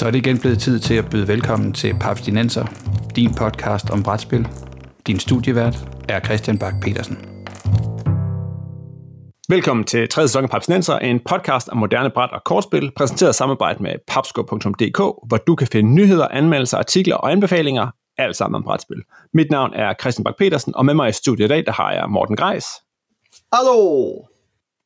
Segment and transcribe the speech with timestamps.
[0.00, 2.66] Så er det igen blevet tid til at byde velkommen til Paps Dinenser,
[3.16, 4.48] din podcast om brætspil.
[5.06, 5.76] Din studievært
[6.08, 7.18] er Christian Bak petersen
[9.48, 13.36] Velkommen til tredje sæson af Papsnenser, en podcast om moderne bræt og kortspil, præsenteret i
[13.36, 14.98] samarbejde med papsko.dk,
[15.28, 19.02] hvor du kan finde nyheder, anmeldelser, artikler og anbefalinger, alt sammen om brætspil.
[19.34, 21.92] Mit navn er Christian Bak petersen og med mig i studiet i dag, der har
[21.92, 22.66] jeg Morten Greis.
[23.52, 24.12] Hallo!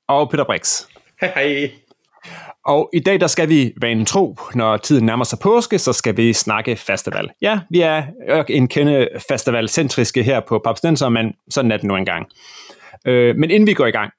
[0.08, 0.82] Og Peter Brix.
[1.20, 1.70] Hej hej.
[2.64, 6.16] Og i dag der skal vi vanen tro, når tiden nærmer sig påske, så skal
[6.16, 7.30] vi snakke festival.
[7.42, 8.02] Ja, vi er
[8.48, 12.26] en kende festivalcentriske her på Papsnenser, men sådan er det nu engang.
[13.06, 14.12] Øh, men inden vi går i gang,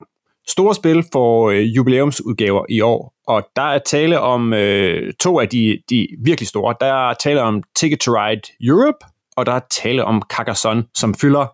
[0.48, 5.50] store spil for øh, jubilæumsudgaver i år, og der er tale om øh, to af
[5.50, 6.76] de, de virkelig store.
[6.82, 8.98] Der er tale om Ticket to Ride Europe,
[9.36, 11.48] og der er tale om Carcassonne, som fylder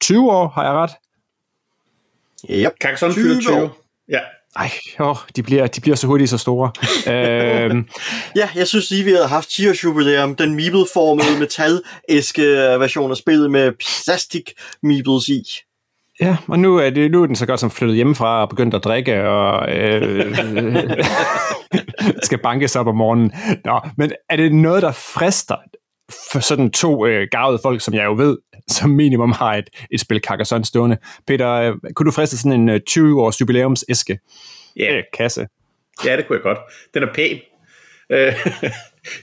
[0.00, 0.90] 20 år, har jeg ret?
[2.50, 2.72] Yep.
[2.82, 3.70] Carcassonne fylder 20.
[4.08, 4.20] Ja.
[4.56, 6.70] Ej, jo, de bliver, de bliver så hurtigt så store.
[7.12, 7.88] øhm,
[8.36, 10.34] ja, jeg synes lige, vi havde haft 10 års jubilæum.
[10.34, 12.42] Den meeple-formede metal-æske
[12.80, 14.50] version af spillet med plastik
[14.82, 15.42] meeples i.
[16.20, 18.74] Ja, og nu er, det, nu er den så godt som flyttet hjemmefra og begyndt
[18.74, 20.36] at drikke og øh,
[22.26, 23.32] skal bankes op om morgenen.
[23.64, 25.56] Nå, men er det noget, der frister
[26.32, 30.00] for sådan to øh, gavede folk, som jeg jo ved, som minimum har et, et
[30.00, 30.96] spil Carcassonne stående.
[31.26, 34.18] Peter, øh, kunne du friste sådan en øh, 20-års jubilæumsæske?
[34.76, 34.96] Ja.
[34.96, 35.46] Øh, kasse.
[36.04, 36.58] Ja, det kunne jeg godt.
[36.94, 37.38] Den er pæn.
[38.10, 38.32] Øh,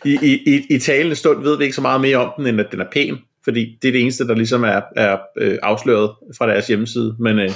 [0.14, 2.68] I, i, i talende stund ved vi ikke så meget mere om den, end at
[2.72, 6.48] den er pæn, fordi det er det eneste, der ligesom er, er øh, afsløret fra
[6.48, 7.16] deres hjemmeside.
[7.20, 7.52] Men øh,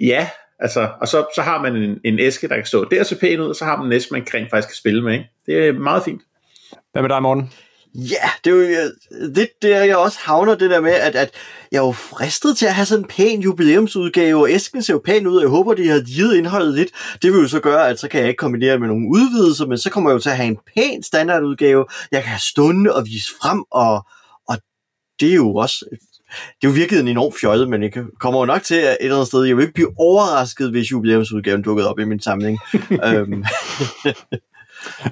[0.00, 0.28] ja,
[0.58, 3.40] altså, og så, så har man en, en æske, der kan stå der så pæn
[3.40, 5.12] ud, og så har man en æske, man rent faktisk kan spille med.
[5.12, 5.24] Ikke?
[5.46, 6.22] Det er meget fint.
[6.92, 7.50] Hvad med dig, Morten?
[7.94, 8.90] Ja, det er jo
[9.34, 11.30] det, der, jeg også havner det der med, at, at
[11.72, 15.02] jeg er jo fristet til at have sådan en pæn jubilæumsudgave, og æsken ser jo
[15.04, 16.90] pæn ud, og jeg håber, de har givet indholdet lidt.
[17.22, 19.78] Det vil jo så gøre, at så kan jeg ikke kombinere med nogle udvidelser, men
[19.78, 23.06] så kommer jeg jo til at have en pæn standardudgave, jeg kan have stående og
[23.06, 24.06] vise frem, og,
[24.48, 24.56] og
[25.20, 25.84] det er jo også
[26.30, 28.96] det er jo virkelig en enorm fjollet, men jeg kommer jo nok til at et
[29.00, 32.58] eller andet sted, jeg vil ikke blive overrasket, hvis jubilæumsudgaven dukkede op i min samling.
[33.06, 33.44] øhm,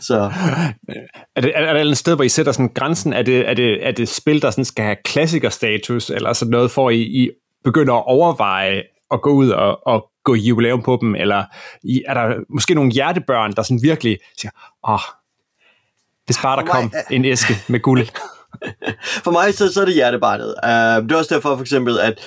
[0.00, 0.32] så.
[1.36, 3.12] Er, det, er, der et sted, hvor I sætter sådan grænsen?
[3.12, 6.70] Er det, er det, er det spil, der sådan skal have klassikerstatus, eller sådan noget,
[6.70, 7.30] for I, I
[7.64, 11.44] begynder at overveje at gå ud og, og gå jubilæum på dem, eller
[11.82, 14.50] I, er der måske nogle hjertebørn, der sådan virkelig siger,
[14.88, 15.00] åh, oh,
[16.26, 18.06] hvis bare der kom en æske med guld.
[19.24, 20.54] for mig så, så er det hjertebarnet.
[20.62, 22.18] Uh, det er også derfor for eksempel, at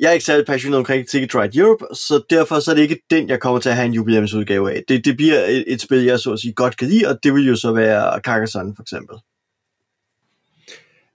[0.00, 3.02] jeg er ikke særlig passioneret omkring Ticket Ride Europe, så derfor så er det ikke
[3.10, 4.82] den, jeg kommer til at have en jubilæumsudgave af.
[4.88, 7.34] Det, det bliver et, et spil, jeg så at sige godt kan lide, og det
[7.34, 9.16] vil jo så være Carcassonne for eksempel.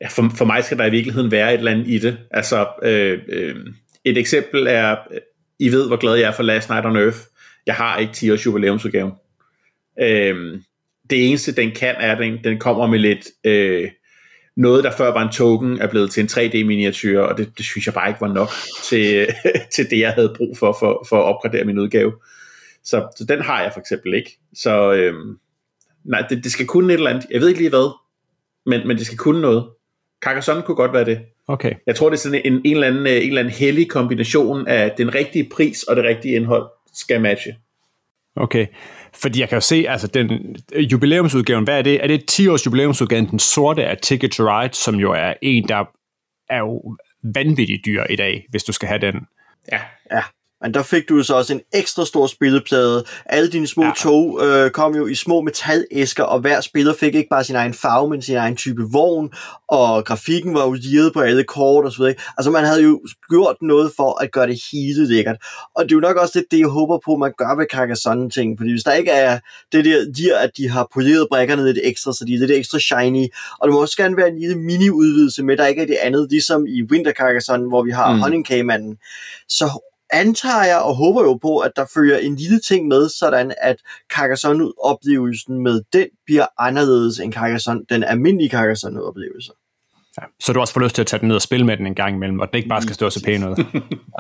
[0.02, 2.18] Ja, for, for mig skal der i virkeligheden være et eller andet i det.
[2.32, 3.56] Altså, øh, øh,
[4.06, 4.96] et eksempel er,
[5.60, 7.18] I ved, hvor glad jeg er for Last Night on Earth.
[7.66, 9.12] Jeg har ikke 10 års jubilæumsudgave.
[10.02, 10.60] Øh,
[11.10, 13.28] det eneste, den kan, er, at den, den kommer med lidt...
[13.44, 13.90] Øh,
[14.56, 17.86] noget, der før var en token, er blevet til en 3D-miniatyr, og det, det synes
[17.86, 18.50] jeg bare ikke var nok
[18.84, 19.28] til,
[19.76, 22.14] til det, jeg havde brug for, for, for at opgradere min udgave.
[22.84, 24.38] Så, så den har jeg for eksempel ikke.
[24.54, 25.38] Så øhm,
[26.04, 27.26] nej, det, det skal kunne et eller andet.
[27.32, 27.96] Jeg ved ikke lige hvad,
[28.66, 29.66] men, men det skal kunne noget.
[30.22, 31.20] Carcassonne kunne godt være det.
[31.48, 31.74] Okay.
[31.88, 34.92] Jeg tror, det er sådan en, en, eller anden, en eller anden hellig kombination af
[34.98, 37.56] den rigtige pris og det rigtige indhold skal matche.
[38.36, 38.68] Okay.
[39.22, 40.56] Fordi jeg kan jo se, altså den
[40.92, 42.04] jubilæumsudgaven, hvad er det?
[42.04, 45.68] Er det 10 års jubilæumsudgaven, den sorte af Ticket to Ride, som jo er en,
[45.68, 45.86] der
[46.50, 46.96] er jo
[47.36, 49.28] vanvittigt dyr i dag, hvis du skal have den.
[49.72, 49.82] Ja.
[50.12, 50.22] Ja.
[50.62, 53.04] Men der fik du så også en ekstra stor spilleplade.
[53.26, 53.92] Alle dine små ja.
[53.98, 57.74] tog øh, kom jo i små metalæsker, og hver spiller fik ikke bare sin egen
[57.74, 59.34] farve, men sin egen type vogn,
[59.70, 62.16] og grafikken var jo liret på alle kort og så videre.
[62.38, 65.38] Altså man havde jo gjort noget for at gøre det hele lækkert.
[65.76, 68.30] Og det er jo nok også lidt det, jeg håber på, man gør ved Carcassonne
[68.30, 69.40] ting, fordi hvis der ikke er
[69.72, 72.80] det der, de, at de har poleret brækkerne lidt ekstra, så de er lidt ekstra
[72.80, 73.28] shiny,
[73.60, 76.28] og det må også gerne være en lille mini-udvidelse med, der ikke er det andet,
[76.30, 78.20] ligesom i Winter Carcassonne, hvor vi har mm.
[78.20, 78.98] Honeycomb-manden.
[79.50, 83.54] Så antager jeg og håber jo på, at der følger en lille ting med, sådan
[83.62, 83.76] at
[84.14, 89.52] Carcassonne-oplevelsen med den bliver anderledes end Carcassonne, den almindelige Carcassonne-oplevelse.
[90.22, 91.88] Ja, så du også får lyst til at tage den ned og spille med den
[91.88, 93.56] en gang imellem, og den ikke bare skal stå så pæn ud.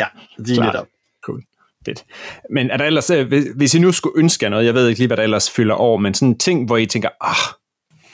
[0.02, 0.06] ja,
[0.38, 0.88] det er netop.
[1.26, 1.44] Cool.
[1.86, 2.06] Fedt.
[2.50, 5.08] Men er der ellers, øh, hvis I nu skulle ønske noget, jeg ved ikke lige,
[5.08, 7.56] hvad der ellers fylder over, men sådan en ting, hvor I tænker, ah,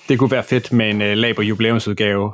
[0.10, 2.34] det kunne være fedt med en uh, Laber jubilæumsudgave,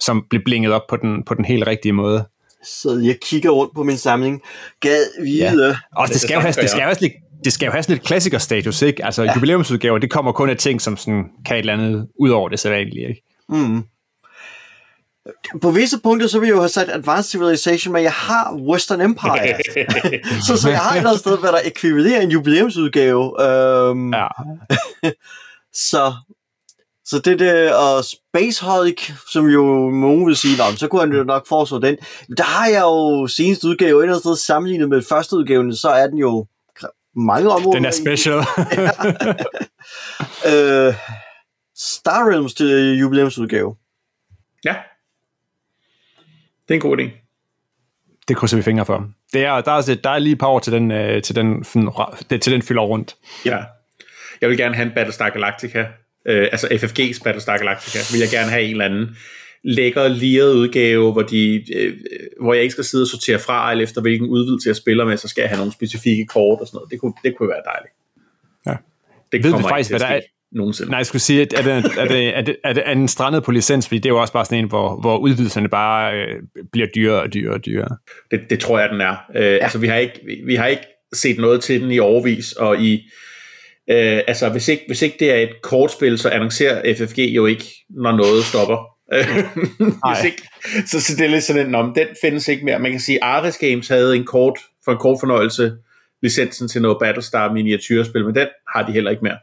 [0.00, 2.24] som bliver blinget op på den, på den helt rigtige måde
[2.66, 4.42] så jeg kigger rundt på min samling.
[4.80, 5.66] Gad vide.
[5.66, 5.76] Ja.
[5.96, 7.10] Og det skal, jo have, det skal jo have
[7.44, 9.04] det skal jo have sådan lidt klassikerstatus, ikke?
[9.04, 9.34] Altså ja.
[9.34, 12.60] jubilæumsudgaver, det kommer kun af ting, som sådan kan et eller andet ud over det
[12.60, 13.22] sædvanlige, ikke?
[13.48, 13.82] Mm.
[15.62, 19.00] På visse punkter, så vil jeg jo have sagt Advanced Civilization, men jeg har Western
[19.00, 19.56] Empire.
[20.46, 23.22] så, så jeg har et eller andet sted, hvad der ekvivalerer en jubilæumsudgave.
[23.90, 24.26] Um, ja.
[25.90, 26.12] Så,
[27.06, 31.24] så det der, og Space Hulk, som jo nogen vil sige, så kunne han jo
[31.24, 31.96] nok foreslå den.
[32.36, 35.88] Der har jeg jo senest udgave, et eller andet sted sammenlignet med første udgaven, så
[35.88, 36.46] er den jo
[37.16, 37.78] mange områder.
[37.78, 38.34] Den er special.
[40.50, 40.94] øh,
[41.76, 43.76] Star Realms til jubilæumsudgave.
[44.64, 44.74] Ja.
[46.68, 47.10] Det er en god idé.
[48.28, 49.08] Det krydser vi fingre for.
[49.32, 51.64] Det er, der, er, der er lige et par år til den, øh, til den,
[52.40, 53.16] til den fylder rundt.
[53.44, 53.64] Ja.
[54.40, 55.86] Jeg vil gerne have en Battlestar Galactica.
[56.28, 57.98] Øh, altså FFG's Battlestar Galactica.
[58.12, 59.16] Vil jeg gerne have en eller anden
[59.64, 61.96] lækker, liret udgave, hvor, de, øh,
[62.40, 65.16] hvor jeg ikke skal sidde og sortere fra, eller efter hvilken udvidelse jeg spiller med,
[65.16, 66.90] så skal jeg have nogle specifikke kort og sådan noget.
[66.90, 67.94] Det kunne, det kunne være dejligt.
[68.66, 68.76] Ja.
[69.32, 70.90] Det Ved kommer vi faktisk, ikke til at der er, ske nogensinde.
[70.90, 73.08] Nej, jeg skulle sige, at er det, er det, er det, er det, er den
[73.08, 76.14] strandet på licens, fordi det er jo også bare sådan en, hvor, hvor udvidelserne bare
[76.14, 76.42] øh,
[76.72, 77.96] bliver dyrere og dyrere og dyrere.
[78.30, 79.16] Det, det tror jeg, den er.
[79.36, 79.48] Øh, ja.
[79.48, 80.82] Altså, vi har, ikke, vi, vi har ikke
[81.14, 83.10] set noget til den i overvis, og i
[83.90, 87.64] øh, altså, hvis ikke, hvis ikke det er et kortspil, så annoncerer FFG jo ikke,
[87.88, 88.96] når noget stopper.
[90.08, 90.42] hvis ikke,
[90.86, 92.78] så, så det er lidt sådan en, om den findes ikke mere.
[92.78, 95.76] Man kan sige, Ares Games havde en kort, for en kort fornøjelse,
[96.22, 99.38] licensen til noget Battlestar miniatyrspil, men den har de heller ikke mere.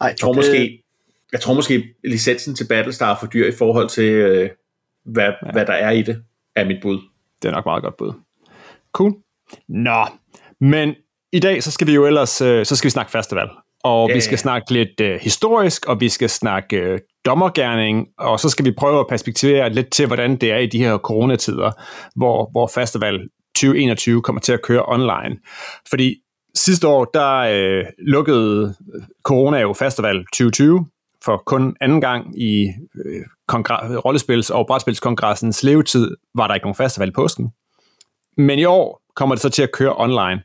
[0.00, 0.82] Ej, Jeg tror måske,
[1.32, 4.50] jeg tror måske licensen til Battlestar er for dyr i forhold til, øh,
[5.04, 5.52] hvad, ja.
[5.52, 6.22] hvad der er i det,
[6.56, 6.98] er mit bud.
[7.42, 8.12] Det er nok meget godt bud.
[8.92, 9.14] Cool.
[9.68, 10.06] Nå,
[10.60, 10.94] men
[11.32, 13.48] i dag så skal vi jo ellers øh, så skal vi snakke festival.
[13.84, 14.36] Og Ja, vi skal ja.
[14.36, 19.00] snakke lidt øh, historisk, og vi skal snakke øh, dommergærning, og så skal vi prøve
[19.00, 21.72] at perspektivere lidt til, hvordan det er i de her coronatider,
[22.16, 23.20] hvor, hvor festival
[23.56, 25.36] 2021 kommer til at køre online.
[25.90, 26.14] Fordi
[26.54, 28.74] sidste år, der øh, lukkede
[29.24, 30.86] corona jo festival 2020,
[31.24, 32.68] for kun anden gang i
[33.04, 33.22] øh,
[33.52, 37.50] kongre- rollespils- og brætspilskongressens levetid var der ikke nogen festival i påsken.
[38.36, 40.42] Men i år kommer det så til at køre online.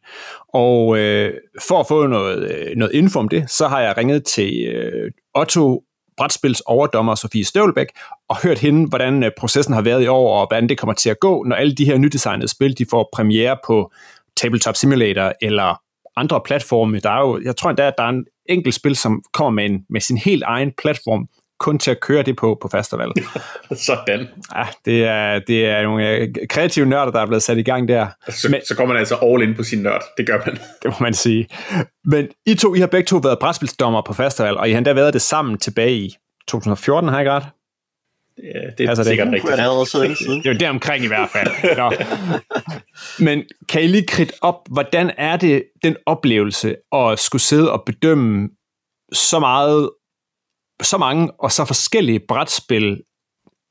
[0.54, 1.34] Og øh,
[1.68, 5.12] for at få noget, øh, noget info om det, så har jeg ringet til øh,
[5.36, 5.84] Otto
[6.18, 7.88] brætspils overdommer Sofie Støvlbæk
[8.30, 11.10] og hørt hende, hvordan øh, processen har været i år, og hvordan det kommer til
[11.10, 13.92] at gå, når alle de her nydesignede spil, de får premiere på
[14.38, 15.82] Tabletop Simulator eller
[16.16, 17.00] andre platforme.
[17.00, 19.66] Der er jo, jeg tror endda, at der er en enkelt spil, som kommer med,
[19.66, 21.28] en, med sin helt egen platform,
[21.63, 23.12] kun til at køre det på på festival.
[23.75, 24.27] Sådan.
[24.56, 27.88] Ja, det er, det er nogle øh, kreative nørder, der er blevet sat i gang
[27.88, 28.07] der.
[28.30, 30.01] Så, Men, så går man altså all in på sin nørd.
[30.18, 30.56] Det gør man.
[30.56, 31.48] Det må man sige.
[32.06, 34.94] Men I to, I har begge to været brætspilsdommer på festival, og I har endda
[34.94, 36.15] været det sammen tilbage i
[36.48, 37.44] 2014, har jeg ikke ret?
[38.44, 40.27] Ja, det er Altså, det- sikkert Det er rigtigt.
[40.44, 41.77] Det er jo deromkring i hvert fald.
[41.77, 41.92] Nå.
[43.19, 47.83] Men kan I lige kridte op, hvordan er det den oplevelse at skulle sidde og
[47.86, 48.50] bedømme
[49.13, 49.89] så meget,
[50.81, 53.02] så mange og så forskellige brætspil,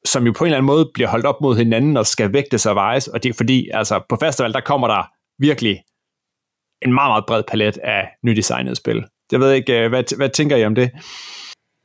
[0.05, 2.67] som jo på en eller anden måde bliver holdt op mod hinanden og skal vægtes
[2.67, 5.03] og vejes, og det er fordi, altså på festival, der kommer der
[5.39, 5.83] virkelig
[6.83, 9.05] en meget, meget bred palet af nydesignede spil.
[9.33, 10.91] Jeg ved ikke, øh, hvad, hvad tænker I om det?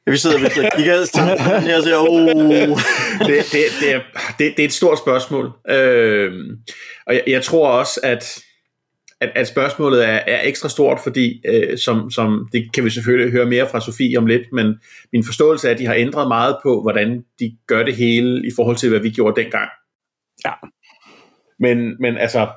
[0.08, 2.80] Ja, vi sidder og kigger her og siger, oh,
[3.28, 4.02] det, det, det, er,
[4.40, 5.52] det, det er et stort spørgsmål.
[5.70, 6.58] Øhm,
[7.08, 8.40] og jeg, jeg tror også, at,
[9.22, 13.31] at, at spørgsmålet er, er ekstra stort, fordi øh, som, som, det kan vi selvfølgelig
[13.31, 14.75] høre mere fra Sofie om lidt, men
[15.14, 18.52] min forståelse er, at de har ændret meget på, hvordan de gør det hele i
[18.56, 19.69] forhold til, hvad vi gjorde dengang.
[20.46, 20.52] Ja.
[21.60, 22.48] Men, men altså,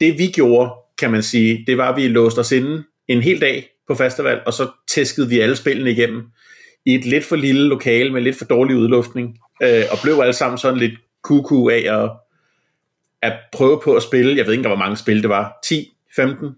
[0.00, 3.40] det vi gjorde, kan man sige, det var, at vi låste os inde en hel
[3.40, 6.22] dag på festival, og så tæskede vi alle spillene igennem
[6.86, 10.32] i et lidt for lille lokale med lidt for dårlig udluftning, øh, og blev alle
[10.32, 12.10] sammen sådan lidt kuku af at,
[13.22, 16.56] at prøve på at spille, jeg ved ikke, hvor mange spil det var, 10, 15,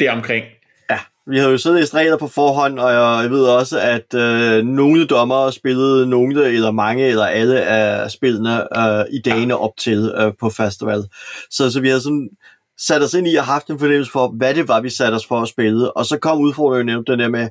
[0.00, 0.44] deromkring.
[0.90, 4.64] Ja, vi havde jo siddet i stræder på forhånd, og jeg ved også, at øh,
[4.64, 10.14] nogle dommere spillede nogle, eller mange, eller alle af spillene øh, i dagene op til
[10.18, 11.04] øh, på festival.
[11.50, 12.30] Så, så vi havde sådan
[12.78, 15.26] sat os ind i og haft en fornemmelse for, hvad det var, vi satte os
[15.26, 15.96] for at spille.
[15.96, 17.48] Og så kom udfordringen netop den der med,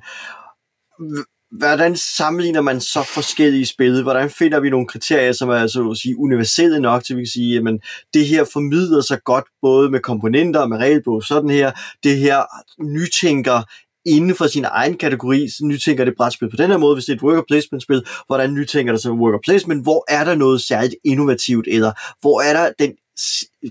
[1.51, 4.03] hvordan sammenligner man så forskellige spil?
[4.03, 7.23] Hvordan finder vi nogle kriterier, som er så at sige, universelle nok til, at vi
[7.23, 7.79] kan sige, at
[8.13, 11.71] det her formidler sig godt både med komponenter og med regelbog, sådan her.
[12.03, 12.41] Det her
[12.83, 13.61] nytænker
[14.05, 17.11] inden for sin egen kategori, så nytænker det brætspil på den her måde, hvis det
[17.11, 20.61] er et worker placement spil, hvordan nytænker det så worker placement, hvor er der noget
[20.61, 21.91] særligt innovativt, eller
[22.21, 22.93] hvor er der den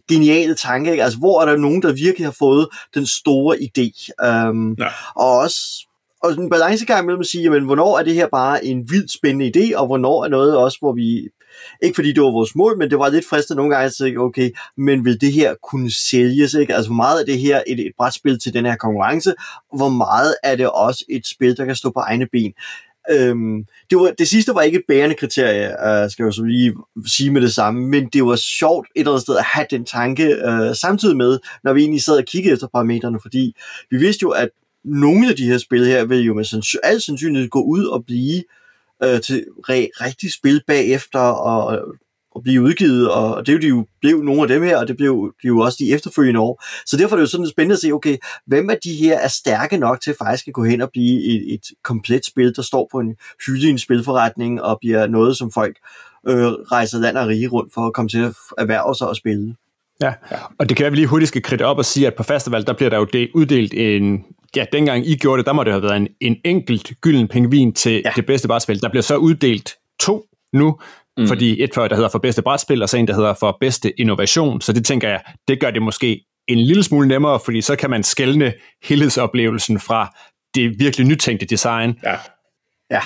[0.09, 1.05] geniale tanke, ikke?
[1.05, 3.89] altså hvor er der nogen, der virkelig har fået den store idé,
[4.49, 4.89] um, Ja.
[5.17, 5.87] og også
[6.23, 9.53] og en balancegang mellem at sige, jamen, hvornår er det her bare en vildt spændende
[9.57, 11.29] idé, og hvornår er noget også, hvor vi,
[11.83, 14.21] ikke fordi det var vores mål, men det var lidt fristende nogle gange at sige,
[14.21, 16.75] okay, men vil det her kunne sælges, ikke?
[16.75, 19.35] Altså, hvor meget er det her et, et brætspil til den her konkurrence,
[19.77, 22.53] hvor meget er det også et spil, der kan stå på egne ben?
[23.11, 26.43] Øhm, det, var, det sidste var ikke et bærende kriterie, øh, skal jeg jo så
[26.43, 26.75] lige
[27.07, 29.85] sige med det samme, men det var sjovt et eller andet sted at have den
[29.85, 33.55] tanke øh, samtidig med, når vi egentlig sad og kiggede efter parametrene, fordi
[33.91, 34.49] vi vidste jo, at
[34.85, 38.05] nogle af de her spil her vil jo med sands- al sandsynlighed gå ud og
[38.07, 38.43] blive
[39.03, 41.79] øh, til re- rigtig spil bagefter og,
[42.33, 44.89] og blive udgivet, og det er jo, de jo blev nogle af dem her, og
[44.89, 46.65] det blev de jo også de efterfølgende år.
[46.87, 49.29] Så derfor er det jo sådan spændende at se, okay, hvem af de her er
[49.29, 52.89] stærke nok til faktisk at gå hen og blive et, et komplet spil, der står
[52.93, 55.77] på en hylde i en spilforretning, og bliver noget, som folk
[56.29, 59.55] øh, rejser land og rige rundt for at komme til at erhverve sig og spille.
[60.01, 60.13] Ja,
[60.59, 62.23] og det kan være, at vi lige hurtigt skal kridte op og sige, at på
[62.23, 64.25] festival, der bliver der jo uddelt en,
[64.57, 67.73] ja, dengang I gjorde det, der må det have været en, en enkelt gylden pengvin
[67.73, 68.13] til ja.
[68.17, 68.81] det bedste brætspil.
[68.83, 70.79] Der bliver så uddelt to nu,
[71.17, 71.29] mm.
[71.29, 74.01] fordi et for, der hedder for bedste brætspil, og så en, der hedder for bedste
[74.01, 74.61] innovation.
[74.61, 77.91] Så det tænker jeg, det gør det måske en lille smule nemmere, fordi så kan
[77.91, 78.53] man skælne
[78.85, 80.17] helhedsoplevelsen fra
[80.55, 81.99] det virkelig nytænkte design.
[82.05, 82.17] Ja.
[82.91, 83.01] Ja,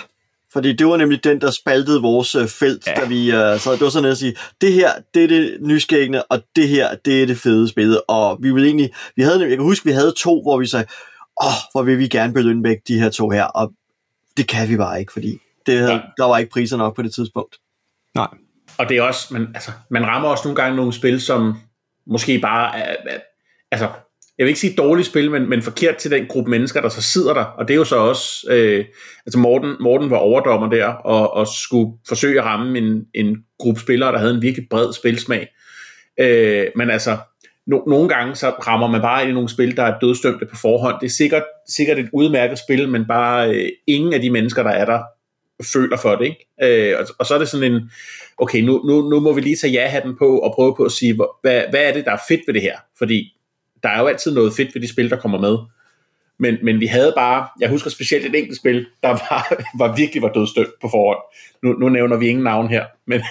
[0.53, 2.93] fordi det var nemlig den, der spaltede vores øh, felt, ja.
[2.95, 6.23] da vi uh, så det var sådan at sige, det her, det er det nyskæggende,
[6.23, 8.01] og det her, det er det fede spil.
[8.09, 10.87] Og vi ville egentlig, vi havde, jeg kan huske, vi havde to, hvor vi sagde,
[11.43, 13.73] åh, oh, hvor vil vi gerne belønne begge de her to her, og
[14.37, 16.01] det kan vi bare ikke, fordi det, ja.
[16.17, 17.57] der var ikke priser nok på det tidspunkt.
[18.15, 18.29] Nej.
[18.79, 21.55] Og det er også, man, altså, man rammer også nogle gange nogle spil, som
[22.07, 23.19] måske bare er, er
[23.71, 23.89] altså,
[24.39, 27.03] jeg vil ikke sige dårligt spil, men, men forkert til den gruppe mennesker, der så
[27.03, 27.45] sidder der.
[27.45, 28.85] Og det er jo så også, øh,
[29.27, 33.81] altså Morten, Morten var overdommer der, og, og skulle forsøge at ramme en, en gruppe
[33.81, 35.49] spillere, der havde en virkelig bred spilsmag.
[36.21, 37.19] Øh, men altså,
[37.67, 40.57] no, nogle gange så rammer man bare ind i nogle spil, der er dødstømte på
[40.57, 40.97] forhånd.
[41.01, 44.71] Det er sikkert, sikkert et udmærket spil, men bare øh, ingen af de mennesker, der
[44.71, 45.03] er der,
[45.73, 46.25] føler for det.
[46.25, 46.93] Ikke?
[46.93, 47.91] Øh, og, og så er det sådan en,
[48.39, 51.15] okay, nu, nu, nu må vi lige tage ja-hatten på og prøve på at sige,
[51.15, 52.79] hvad, hvad er det, der er fedt ved det her?
[52.99, 53.37] Fordi
[53.83, 55.59] der er jo altid noget fedt ved de spil, der kommer med.
[56.39, 60.23] Men, men vi havde bare, jeg husker specielt et enkelt spil, der var, var virkelig
[60.23, 61.19] var dødstødt på forhånd.
[61.63, 63.21] Nu, nu nævner vi ingen navn her, men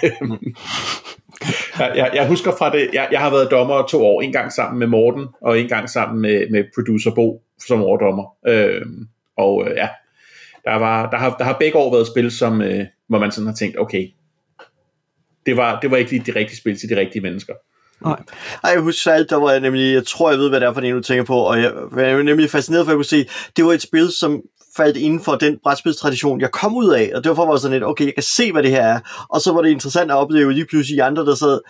[1.78, 4.78] jeg, jeg husker fra det, jeg, jeg har været dommer to år, en gang sammen
[4.78, 8.36] med Morten, og en gang sammen med, med producer Bo som overdommer.
[8.46, 8.82] Øh,
[9.36, 9.88] og øh, ja,
[10.64, 13.46] der, var, der, har, der har begge år været spil, som, øh, hvor man sådan
[13.46, 14.08] har tænkt, okay,
[15.46, 17.54] det var, det var ikke lige de rigtige spil til de rigtige mennesker.
[18.04, 18.22] Nej.
[18.64, 20.72] Ej, jeg husker alt, der var jeg nemlig, jeg tror, jeg ved, hvad det er
[20.72, 23.04] for en, du tænker på, og jeg, jeg er nemlig fascineret, for at jeg kunne
[23.04, 24.42] se, det var et spil, som
[24.76, 27.84] faldt inden for den brætspilstradition, jeg kom ud af, og derfor var jeg sådan lidt,
[27.84, 30.52] okay, jeg kan se, hvad det her er, og så var det interessant at opleve
[30.52, 31.60] lige pludselig andre, der sad,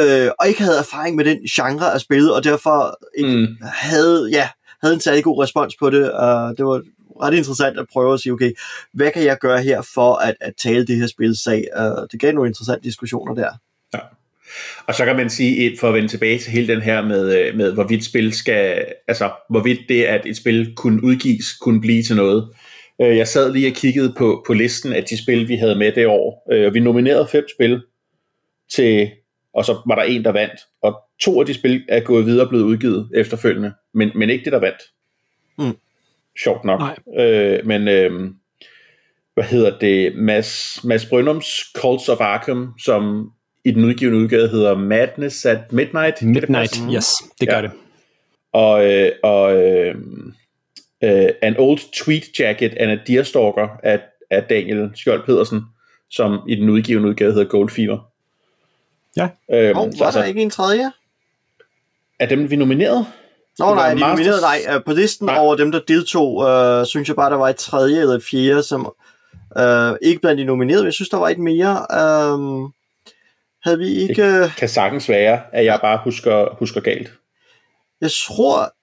[0.00, 3.56] øh, og ikke havde erfaring med den genre af spil, og derfor ikke mm.
[3.62, 4.48] havde, ja,
[4.82, 6.82] havde en særlig god respons på det, og det var
[7.22, 8.52] ret interessant at prøve at sige, okay,
[8.92, 11.64] hvad kan jeg gøre her for at, at tale det her spil sag?
[11.78, 13.50] Uh, det gav nogle interessante diskussioner der.
[14.86, 17.56] Og så kan man sige, for at vende tilbage til hele den her med, øh,
[17.56, 22.16] med hvorvidt spil skal, altså hvorvidt det, at et spil kunne udgives, kunne blive til
[22.16, 22.48] noget.
[23.00, 25.92] Øh, jeg sad lige og kiggede på, på listen af de spil, vi havde med
[25.92, 27.82] det år, øh, og vi nominerede fem spil
[28.72, 29.10] til,
[29.54, 32.44] og så var der en, der vandt, og to af de spil er gået videre
[32.44, 34.82] og blevet udgivet efterfølgende, men, men ikke det, der vandt.
[35.58, 35.76] Mm.
[36.42, 36.80] Sjovt nok.
[37.18, 38.30] Øh, men øh,
[39.34, 41.46] hvad hedder det, Mads, Mads Brønums
[41.76, 43.30] Cults of Arkham, som
[43.64, 46.22] i den udgivende udgave hedder Madness at Midnight.
[46.22, 47.62] Midnight, det yes, det gør ja.
[47.62, 47.70] det.
[48.52, 49.94] Og, øh, og øh,
[51.04, 55.62] øh, An Old Tweet Jacket and a Deerstalker af, af Daniel Skjold Pedersen,
[56.10, 57.98] som i den udgivende udgave hedder Gold Fever.
[59.16, 59.28] Ja.
[59.52, 60.92] Øhm, oh, var altså, der ikke en tredje?
[62.20, 63.06] Er dem, vi nomineret?
[63.58, 64.78] Nå nej, de nominerede nej.
[64.86, 65.38] På listen nej.
[65.38, 68.62] over dem, der deltog, øh, synes jeg bare, der var et tredje eller et fjerde,
[68.62, 68.94] som
[69.58, 71.86] øh, ikke blandt de nominerede, jeg synes, der var et mere.
[71.92, 72.70] Øh,
[73.64, 74.42] havde vi ikke...
[74.42, 77.12] Det kan sagtens være, at jeg bare husker, husker galt.
[78.00, 78.74] Jeg tror,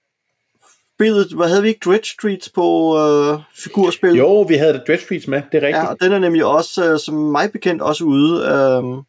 [0.94, 4.14] spillet, hvad havde vi ikke Dread Streets på øh, figurspil?
[4.14, 5.84] Jo, vi havde Dread Streets med, det er rigtigt.
[6.00, 9.02] Ja, den er nemlig også, øh, som mig bekendt, også ude øh,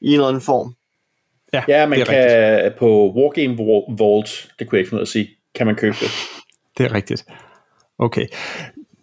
[0.00, 0.74] i en eller anden form.
[1.52, 2.78] Ja, ja man kan rigtigt.
[2.78, 3.56] på Wargame
[3.98, 6.10] Vault, det kunne jeg ikke finde ud at sige, kan man købe det.
[6.78, 7.24] Det er rigtigt.
[7.98, 8.26] Okay.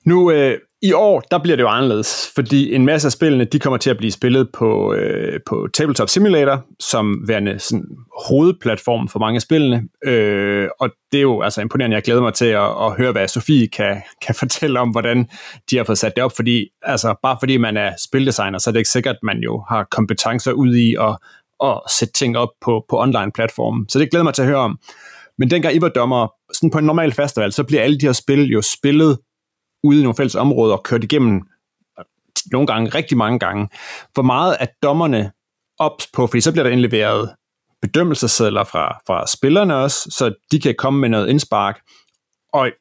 [0.08, 3.60] Nu, øh, i år, der bliver det jo anderledes, fordi en masse af spillene, de
[3.60, 7.86] kommer til at blive spillet på, øh, på Tabletop Simulator, som værende sådan
[8.28, 9.84] hovedplatform for mange af spillene.
[10.06, 11.96] Øh, og det er jo altså imponerende.
[11.96, 15.30] Jeg glæder mig til at, at høre, hvad Sofie kan, kan fortælle om, hvordan
[15.72, 16.36] de har fået sat det op.
[16.36, 19.64] Fordi altså, bare fordi man er spildesigner, så er det ikke sikkert, at man jo
[19.70, 21.18] har kompetencer ud i at,
[21.64, 23.90] at sætte ting op på, på online-platformen.
[23.90, 24.80] Så det glæder mig til at høre om.
[25.38, 28.14] Men dengang I var dommer, sådan på en normal festival, så bliver alle de her
[28.14, 29.18] spil jo spillet
[29.84, 31.42] ude i nogle fælles områder og kørt igennem
[32.52, 33.70] nogle gange, rigtig mange gange.
[34.14, 35.32] Hvor meget er dommerne
[35.80, 37.30] ops på, fordi så bliver der indleveret
[37.82, 41.80] bedømmelsessedler fra, fra spillerne også, så de kan komme med noget indspark.
[42.54, 42.72] Og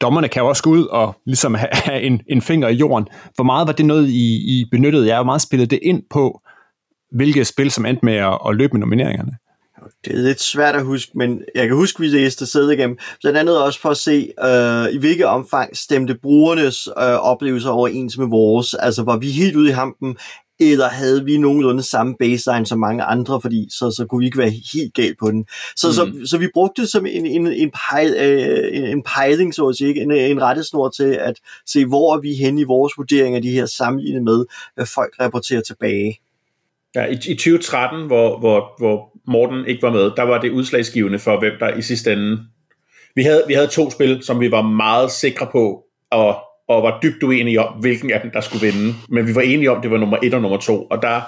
[0.00, 3.08] dommerne kan jo også gå ud og ligesom have en, en finger i jorden.
[3.34, 5.16] Hvor meget var det noget, I, I benyttede jer?
[5.16, 6.40] Hvor meget spillede det ind på,
[7.12, 9.32] hvilke spil, som endte med at, at løbe med nomineringerne?
[10.04, 12.98] Det er lidt svært at huske, men jeg kan huske, at vi læste sæde igennem.
[13.20, 18.18] Blandt andet også for at se, øh, i hvilket omfang stemte brugernes øh, oplevelser overens
[18.18, 18.74] med vores.
[18.74, 20.16] Altså, var vi helt ude i hampen,
[20.60, 24.38] eller havde vi nogenlunde samme baseline som mange andre, fordi så, så kunne vi ikke
[24.38, 25.46] være helt galt på den.
[25.76, 25.92] Så, mm.
[25.92, 29.76] så, så vi brugte det som en, en, en, pejl, øh, en pejling, så at
[29.76, 31.34] sige, en, en rettesnor til at
[31.66, 35.14] se, hvor er vi henne i vores vurdering af de her sammenlignet med, hvad folk
[35.20, 36.18] rapporterer tilbage.
[36.94, 41.18] Ja, i, i 2013, hvor, hvor, hvor Morten ikke var med, der var det udslagsgivende
[41.18, 42.40] for, hvem der i sidste ende...
[43.14, 46.36] Vi havde, vi havde to spil, som vi var meget sikre på, og
[46.68, 48.94] og var dybt uenige om, hvilken af dem, der skulle vinde.
[49.08, 50.82] Men vi var enige om, det var nummer et og nummer to.
[50.82, 51.20] Og der,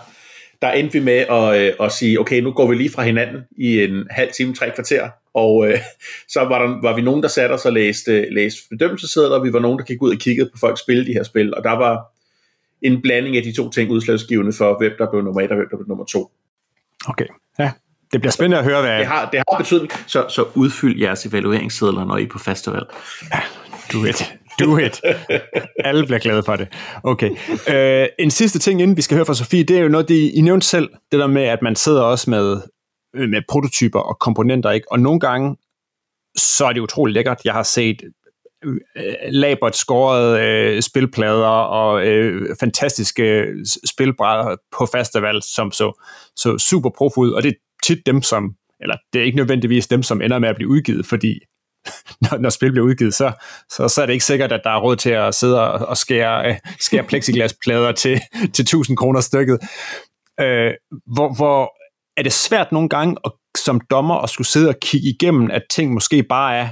[0.62, 3.42] der endte vi med at, øh, at sige, okay, nu går vi lige fra hinanden
[3.58, 5.08] i en halv time, tre kvarter.
[5.35, 5.78] Og øh,
[6.35, 9.52] så var, der, var vi nogen, der satte os og læste, læste bedømmelsesedler, og vi
[9.52, 11.54] var nogen, der gik ud og kiggede på folk spille de her spil.
[11.54, 12.12] Og der var
[12.83, 15.68] en blanding af de to ting udslagsgivende for, hvem der blev nummer et og hvem
[15.71, 16.30] der blev nummer to.
[17.09, 17.26] Okay,
[17.59, 17.73] ja.
[18.12, 18.99] Det bliver spændende at høre, hvad...
[18.99, 19.92] Det har, det har betydning.
[20.06, 22.83] Så, så udfyld jeres evalueringssedler, når I er på festival.
[23.33, 23.40] Ja,
[23.92, 24.12] du ved
[24.61, 25.00] Do it.
[25.85, 26.68] Alle bliver glade for det.
[27.02, 27.30] Okay.
[27.50, 30.30] Uh, en sidste ting, inden vi skal høre fra Sofie, det er jo noget, det,
[30.35, 32.61] I nævnte selv, det der med, at man sidder også med,
[33.16, 34.92] øh, med prototyper og komponenter, ikke?
[34.92, 35.56] og nogle gange,
[36.37, 37.40] så er det utroligt lækkert.
[37.45, 38.02] Jeg har set
[39.28, 43.46] labert skåret øh, spilplader og øh, fantastiske
[43.85, 46.02] spilbrædder på festival, som så,
[46.37, 49.87] så super prof ud, og det er tit dem, som, eller det er ikke nødvendigvis
[49.87, 51.38] dem, som ender med at blive udgivet, fordi
[52.23, 53.32] når, når spil bliver udgivet, så,
[53.70, 55.96] så, så er det ikke sikkert, at der er råd til at sidde og, og
[55.96, 58.20] skære, øh, skære plexiglasplader til,
[58.54, 59.58] til 1000 kroner stykket.
[60.40, 60.73] Øh,
[61.14, 61.73] hvor, hvor
[62.16, 65.62] er det svært nogle gange at, som dommer at skulle sidde og kigge igennem, at
[65.70, 66.68] ting måske bare er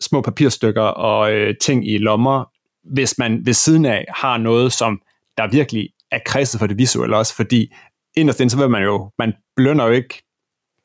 [0.00, 2.44] små papirstykker og øh, ting i lommer,
[2.92, 5.00] hvis man ved siden af har noget, som
[5.36, 7.74] der virkelig er kredset for det visuelle også, fordi
[8.16, 10.22] inderst inden, så vil man jo, man blønder jo ikke,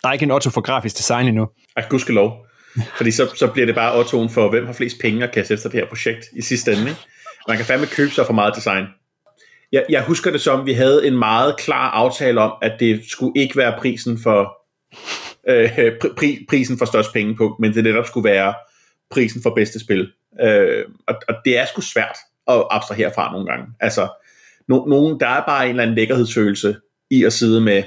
[0.01, 0.29] der er ikke en
[0.63, 1.47] grafisk design endnu.
[1.77, 2.45] Ej, gudskelov.
[2.97, 5.69] Fordi så, så bliver det bare ottoen for, hvem har flest penge at kaste efter
[5.69, 6.81] det her projekt i sidste ende.
[6.81, 7.01] Ikke?
[7.47, 8.85] Man kan fandme købe sig for meget design.
[9.71, 13.41] Jeg, jeg husker det som, vi havde en meget klar aftale om, at det skulle
[13.41, 14.57] ikke være prisen for
[15.49, 18.53] øh, pri, prisen for størst penge på, men det netop skulle være
[19.13, 20.11] prisen for bedste spil.
[20.41, 23.65] Øh, og, og det er sgu svært at abstrahere fra nogle gange.
[23.79, 24.07] Altså,
[24.67, 26.75] no, nogen, der er bare en eller anden lækkerhedsfølelse
[27.09, 27.83] i at sidde med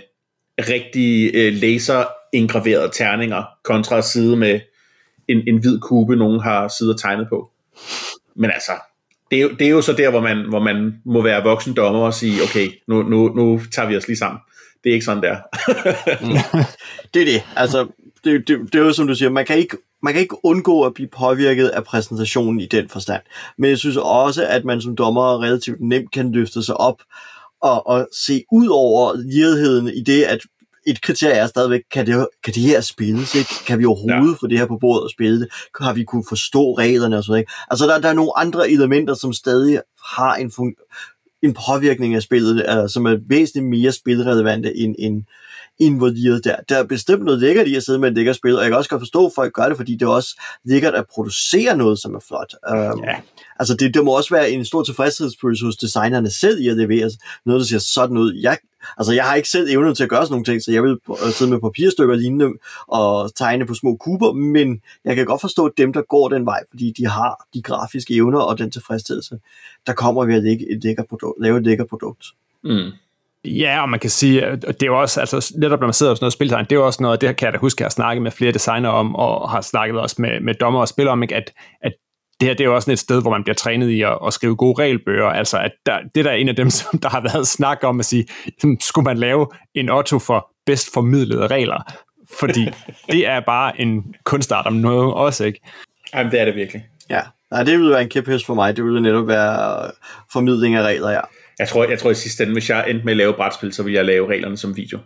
[0.59, 4.61] rigtig øh, laser ingraverede terninger, kontra at sidde med
[5.29, 7.51] en, en hvid kube, nogen har siddet og tegnet på.
[8.37, 8.73] Men altså,
[9.31, 11.75] det er, jo, det er jo så der, hvor man, hvor man må være voksen
[11.75, 14.41] dommer og sige, okay, nu, nu, nu tager vi os lige sammen.
[14.85, 15.37] Det er ikke sådan der.
[16.21, 16.63] mm.
[17.15, 17.43] Det er det.
[17.57, 17.87] Altså,
[18.25, 20.83] det, det, det er jo som du siger, man kan ikke man kan ikke undgå
[20.83, 23.23] at blive påvirket af præsentationen i den forstand.
[23.59, 27.03] Men jeg synes også, at man som dommer relativt nemt kan løfte sig op
[27.63, 30.41] og, og se ud over ligheden i det, at
[30.87, 33.35] et kriterie er stadigvæk, kan det, kan det her spilles?
[33.35, 33.51] Ikke?
[33.67, 34.37] Kan vi overhovedet ja.
[34.41, 35.49] få det her på bordet og spille det?
[35.81, 37.49] Har vi kunne forstå reglerne og sådan noget?
[37.71, 39.81] Altså, der, der er nogle andre elementer, som stadig
[40.17, 40.53] har en,
[41.43, 45.25] en påvirkning af spillet, altså, som er væsentligt mere spilrelevante end, end
[45.79, 46.57] involveret der.
[46.69, 48.77] Der er bestemt noget lækkert i at sidde med et lækkert spil, og jeg kan
[48.77, 51.99] også godt forstå, at folk gør det, fordi det er også lækkert at producere noget,
[51.99, 52.55] som er flot.
[52.71, 53.17] Um, ja.
[53.59, 57.11] Altså, det, det må også være en stor tilfredshedsfølelse hos designerne selv i at levere
[57.45, 58.35] noget, der siger sådan ud.
[58.35, 58.59] Jeg,
[58.99, 60.99] altså, jeg har ikke selv evnen til at gøre sådan nogle ting, så jeg vil
[61.33, 62.53] sidde med papirstykker lignende
[62.87, 66.63] og tegne på små kuber, men jeg kan godt forstå dem, der går den vej,
[66.71, 69.39] fordi de har de grafiske evner og den tilfredsstillelse,
[69.87, 72.27] der kommer ved at lægge et lækkert produkt, lave et lækkert produkt.
[72.65, 72.91] Mm.
[73.47, 76.11] Ja, og man kan sige, at det er jo også, altså netop når man sidder
[76.11, 77.81] og sådan noget spiltegn, det er jo også noget, det kan jeg da huske, at
[77.81, 80.89] jeg har snakket med flere designer om, og har snakket også med, med dommer og
[80.89, 81.37] spillere om, ikke?
[81.37, 81.93] At, at
[82.41, 84.33] det her det er jo også et sted, hvor man bliver trænet i at, at
[84.33, 85.27] skrive gode regelbøger.
[85.27, 88.01] Altså, at der, det der er en af dem, som der har været snak om
[88.01, 88.27] at sige,
[88.81, 91.93] skulle man lave en Otto for bedst formidlede regler?
[92.39, 92.69] Fordi
[93.13, 95.61] det er bare en kunstart om noget også, ikke?
[96.15, 96.85] Jamen, det er det virkelig.
[97.11, 98.77] Ja, Nej, det ville være en kæphest for mig.
[98.77, 99.91] Det ville netop være
[100.33, 101.21] formidling af regler, ja.
[101.59, 103.83] Jeg tror, jeg tror i sidste ende, hvis jeg endte med at lave brætspil, så
[103.83, 104.99] ville jeg lave reglerne som video.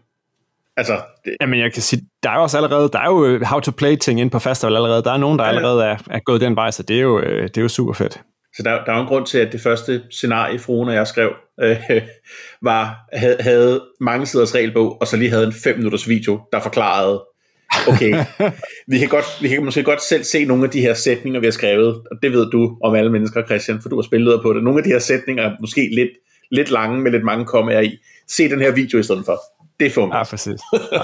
[0.77, 1.37] Altså, det...
[1.41, 3.71] Jamen, jeg kan sige, der er jo også allerede, der er jo øh, how to
[3.71, 5.03] play ting ind på festival allerede.
[5.03, 5.57] Der er nogen, der ja, ja.
[5.57, 7.93] allerede er, er gået den vej, så det er jo, øh, det er jo super
[7.93, 8.21] fedt.
[8.57, 11.07] Så der, der er jo en grund til, at det første scenarie, fruen og jeg
[11.07, 11.33] skrev,
[11.63, 11.77] øh,
[12.63, 16.61] var, havde, havde mange siders regelbog, og så lige havde en 5 minutters video, der
[16.61, 17.25] forklarede,
[17.89, 18.25] okay,
[18.93, 21.47] vi kan, godt, vi kan måske godt selv se nogle af de her sætninger, vi
[21.47, 24.53] har skrevet, og det ved du om alle mennesker, Christian, for du har spillet på
[24.53, 24.65] det.
[24.65, 26.11] Nogle af de her sætninger er måske lidt,
[26.51, 27.99] lidt lange, med lidt mange kommer i.
[28.29, 29.41] Se den her video i stedet for.
[29.81, 30.15] Det får mig.
[30.17, 30.61] Ja, præcis.
[30.93, 31.03] Ja.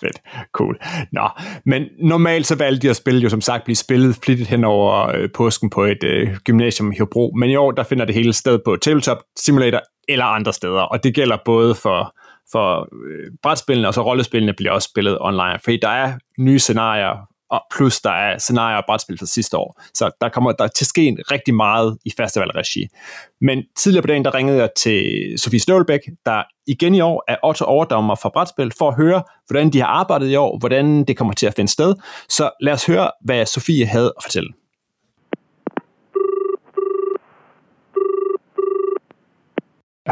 [0.00, 0.20] Fedt.
[0.52, 0.78] Cool.
[1.12, 1.28] Nå,
[1.64, 5.16] men normalt så valgte de at spille jo som sagt blive spillet flittigt hen over
[5.16, 8.32] øh, påsken på et øh, gymnasium i Hobro, men i år der finder det hele
[8.32, 12.14] sted på Tabletop Simulator eller andre steder, og det gælder både for,
[12.52, 17.28] for øh, brætspillene, og så rollespillene bliver også spillet online, fordi der er nye scenarier,
[17.50, 19.80] og plus der er scenarier og brætspil fra sidste år.
[19.94, 22.86] Så der kommer der til at ske rigtig meget i festivalregi.
[23.40, 27.36] Men tidligere på dagen, der ringede jeg til Sofie Støvlbæk, der igen i år er
[27.44, 31.16] Otto overdommer for brætspil, for at høre, hvordan de har arbejdet i år, hvordan det
[31.16, 31.94] kommer til at finde sted.
[32.28, 34.52] Så lad os høre, hvad Sofie havde at fortælle.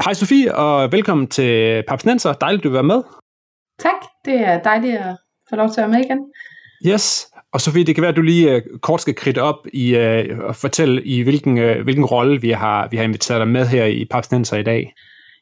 [0.05, 2.33] Hej Sofie, og velkommen til Papsnenser.
[2.33, 3.03] Dejligt, du vil være med.
[3.79, 5.17] Tak, det er dejligt at
[5.51, 6.33] få lov til at være med igen.
[6.87, 9.97] Yes, og Sofie, det kan være, at du lige uh, kort skal kridte op i,
[9.97, 13.67] uh, og fortælle, i hvilken, uh, hvilken rolle vi har, vi har inviteret dig med
[13.67, 14.93] her i Papsnenser i dag.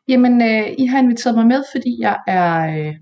[0.09, 2.95] Jamen, uh, I har inviteret mig med, fordi jeg er uh,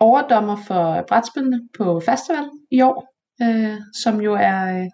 [0.00, 3.06] overdommer for brætspillene på festival i år,
[3.44, 4.86] uh, som jo er uh,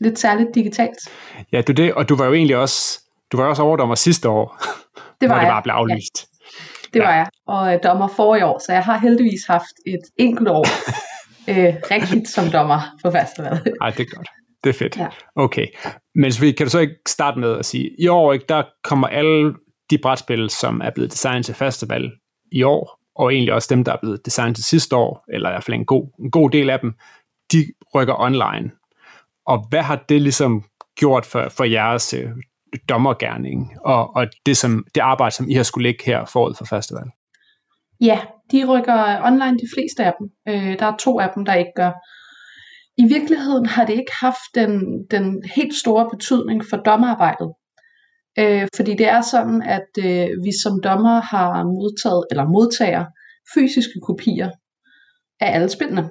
[0.00, 0.98] lidt særligt digitalt.
[1.52, 3.00] Ja, du det, og du var jo egentlig også,
[3.32, 4.62] du var også overdommer sidste år,
[5.20, 5.42] det var hvor jeg.
[5.42, 6.26] det bare blev aflyst.
[6.26, 7.06] Ja, det ja.
[7.06, 10.48] var jeg, og uh, dommer for i år, så jeg har heldigvis haft et enkelt
[10.48, 10.66] år
[11.48, 13.52] øh, rigtigt som dommer på festival.
[13.80, 14.28] Ej, det er godt.
[14.64, 14.96] Det er fedt.
[14.96, 15.08] Ja.
[15.36, 15.66] Okay.
[16.14, 19.06] Men Sofie, kan du så ikke starte med at sige, i år ikke, der kommer
[19.08, 19.54] alle
[19.90, 22.10] de brætspil, som er blevet designet til festival
[22.52, 25.52] i år, og egentlig også dem, der er blevet designet til sidste år, eller i
[25.52, 26.94] hvert fald en god, en god del af dem,
[27.52, 28.70] de rykker online.
[29.46, 30.64] Og hvad har det ligesom
[30.96, 32.30] gjort for, for jeres øh,
[32.88, 36.64] dommergærning, og, og det, som, det arbejde, som I har skulle lægge her forud for
[36.64, 37.04] festival?
[38.00, 38.20] Ja,
[38.52, 40.26] de rykker online, de fleste af dem.
[40.48, 41.92] Øh, der er to af dem, der ikke gør.
[42.96, 44.72] I virkeligheden har det ikke haft den,
[45.10, 47.50] den helt store betydning for dommerarbejdet.
[48.38, 53.04] Øh, fordi det er sådan, at øh, vi som dommer har modtaget, eller modtager,
[53.54, 54.50] fysiske kopier
[55.40, 56.10] af alle spillene.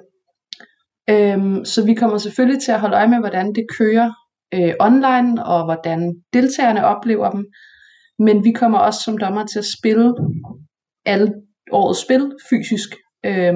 [1.10, 4.12] Øh, så vi kommer selvfølgelig til at holde øje med, hvordan det kører
[4.54, 7.44] øh, online, og hvordan deltagerne oplever dem.
[8.18, 10.14] Men vi kommer også som dommer til at spille
[11.06, 11.32] alle
[11.72, 12.88] årets spil fysisk
[13.26, 13.54] øh,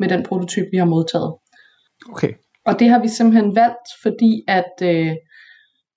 [0.00, 1.34] med den prototyp, vi har modtaget.
[2.10, 2.32] Okay.
[2.66, 5.12] Og det har vi simpelthen valgt, fordi at øh,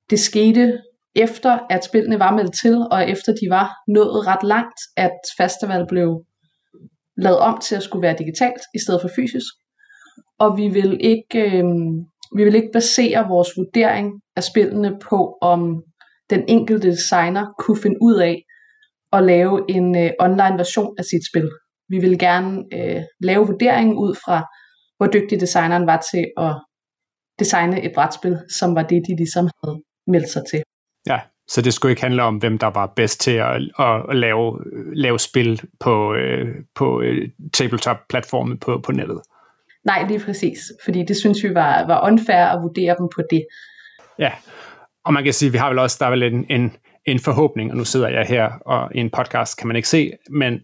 [0.10, 0.82] det skete
[1.15, 5.86] efter, at spillene var meldt til, og efter de var nået ret langt, at festival
[5.88, 6.23] blev
[7.17, 9.54] lavet om til at skulle være digitalt i stedet for fysisk.
[10.39, 11.63] Og vi vil ikke, øh,
[12.36, 15.84] vi vil ikke basere vores vurdering af spillene på, om
[16.30, 18.43] den enkelte designer kunne finde ud af
[19.13, 21.49] at lave en øh, online version af sit spil.
[21.89, 24.45] Vi vil gerne øh, lave vurderingen ud fra,
[24.97, 26.56] hvor dygtig designeren var til at
[27.39, 30.63] designe et brætspil, som var det, de ligesom havde meldt sig til.
[31.08, 34.15] Ja, så det skulle ikke handle om, hvem der var bedst til at, at, at
[34.15, 34.60] lave,
[34.93, 39.21] lave spil på, øh, på øh, tabletop-platformen på, på nettet.
[39.86, 40.60] Nej, lige præcis.
[40.84, 43.45] Fordi det synes vi var, var unfair at vurdere dem på det.
[44.19, 44.32] Ja,
[45.06, 47.20] og man kan sige, at vi har vel også, der er vel en, en, en
[47.20, 50.60] forhåbning, og nu sidder jeg her, og i en podcast kan man ikke se, men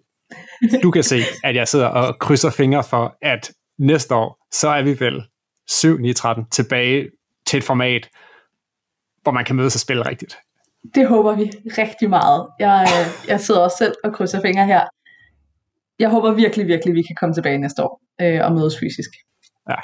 [0.83, 4.81] du kan se, at jeg sidder og krydser fingre for, at næste år, så er
[4.81, 5.23] vi vel
[5.71, 7.09] 7-9-13 tilbage
[7.47, 8.09] til et format,
[9.23, 10.37] hvor man kan mødes og spille rigtigt.
[10.95, 11.43] Det håber vi
[11.77, 12.47] rigtig meget.
[12.59, 12.87] Jeg,
[13.27, 14.81] jeg sidder også selv og krydser fingre her.
[15.99, 19.09] Jeg håber virkelig, virkelig, vi kan komme tilbage næste år øh, og mødes fysisk.
[19.69, 19.75] Ja.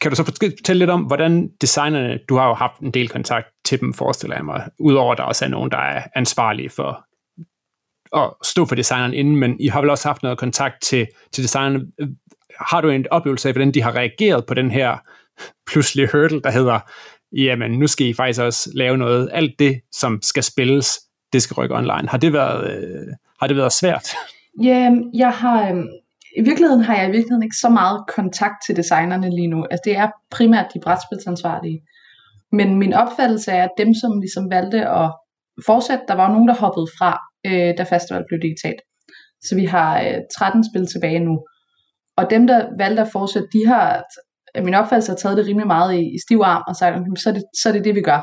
[0.00, 3.46] Kan du så fortælle lidt om, hvordan designerne, du har jo haft en del kontakt
[3.64, 7.04] til dem, forestiller jeg mig, udover at der også er nogen, der er ansvarlige for
[8.16, 11.44] at stå for designeren inden, men I har vel også haft noget kontakt til, til
[11.44, 11.86] designerne.
[12.60, 14.96] Har du en oplevelse af, hvordan de har reageret på den her
[15.66, 16.80] pludselige hurdle, der hedder,
[17.32, 21.00] jamen nu skal I faktisk også lave noget, alt det, som skal spilles,
[21.32, 22.08] det skal rykke online.
[22.08, 23.06] Har det været, øh,
[23.40, 24.08] har det været svært?
[24.62, 25.84] Ja, jeg har, øh,
[26.36, 29.64] i virkeligheden har jeg i virkeligheden ikke så meget kontakt til designerne lige nu.
[29.70, 31.80] Altså det er primært de brætspilsansvarlige.
[32.56, 35.08] Men min opfattelse er, at dem, som ligesom valgte at
[35.66, 37.10] fortsætte, der var jo nogen, der hoppede fra,
[37.46, 38.80] øh, da festival blev digitalt.
[39.46, 41.34] Så vi har øh, 13 spil tilbage nu.
[42.16, 44.02] Og dem, der valgte at fortsætte, de har,
[44.56, 47.28] øh, min opfattelse har taget det rimelig meget i, i stiv arm og sagt, så
[47.30, 48.20] er det så er det, det, vi gør.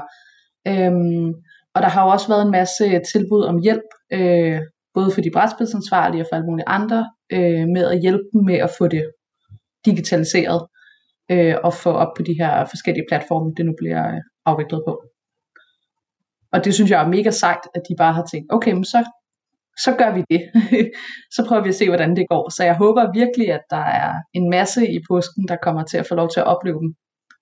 [0.67, 1.33] Øhm,
[1.75, 4.59] og der har jo også været en masse øh, tilbud om hjælp, øh,
[4.93, 8.55] både for de brætspilsansvarlige og for alle mulige andre, øh, med at hjælpe dem med
[8.55, 9.03] at få det
[9.85, 10.61] digitaliseret
[11.31, 15.03] øh, og få op på de her forskellige platforme, det nu bliver øh, afviklet på.
[16.53, 19.05] Og det synes jeg er mega sejt, at de bare har tænkt, okay, men så,
[19.77, 20.41] så gør vi det.
[21.35, 22.49] så prøver vi at se, hvordan det går.
[22.49, 26.07] Så jeg håber virkelig, at der er en masse i påsken, der kommer til at
[26.07, 26.93] få lov til at opleve dem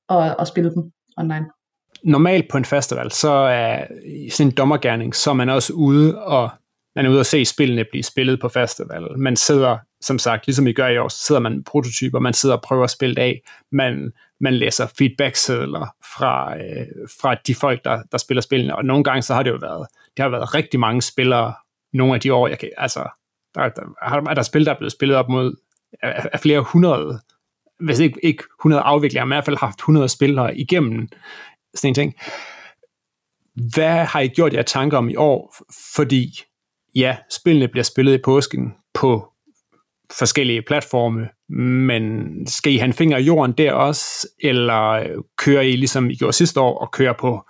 [0.09, 0.83] og, og spille dem
[1.17, 1.45] online.
[2.03, 3.85] Normalt på en festival, så er
[4.31, 6.49] sådan en dommergærning, så er man også ude og
[6.95, 9.17] man er ude og se spillene blive spillet på festival.
[9.17, 12.55] Man sidder, som sagt, ligesom I gør i år, så sidder man prototyper, man sidder
[12.55, 16.87] og prøver at spille det af, man, man læser feedbacksedler fra, øh,
[17.21, 19.87] fra de folk, der, der spiller spillene, og nogle gange så har det jo været,
[20.17, 21.53] det har været rigtig mange spillere,
[21.93, 23.09] nogle af de år, jeg kan, altså,
[23.55, 23.81] Der, der,
[24.29, 25.55] er der spil, der er blevet spillet op mod
[26.03, 27.19] af, af flere hundrede,
[27.79, 31.07] hvis ikke, ikke 100 afviklere, men i hvert fald haft 100 spillere igennem
[31.75, 32.15] sådan en ting.
[33.73, 35.55] Hvad har I gjort jer tanker om i år?
[35.95, 36.39] Fordi
[36.95, 39.33] ja, spillene bliver spillet i påsken på
[40.19, 45.05] forskellige platforme, men skal I have en finger i jorden der også, eller
[45.37, 47.41] kører I ligesom I gjorde sidste år, og kører på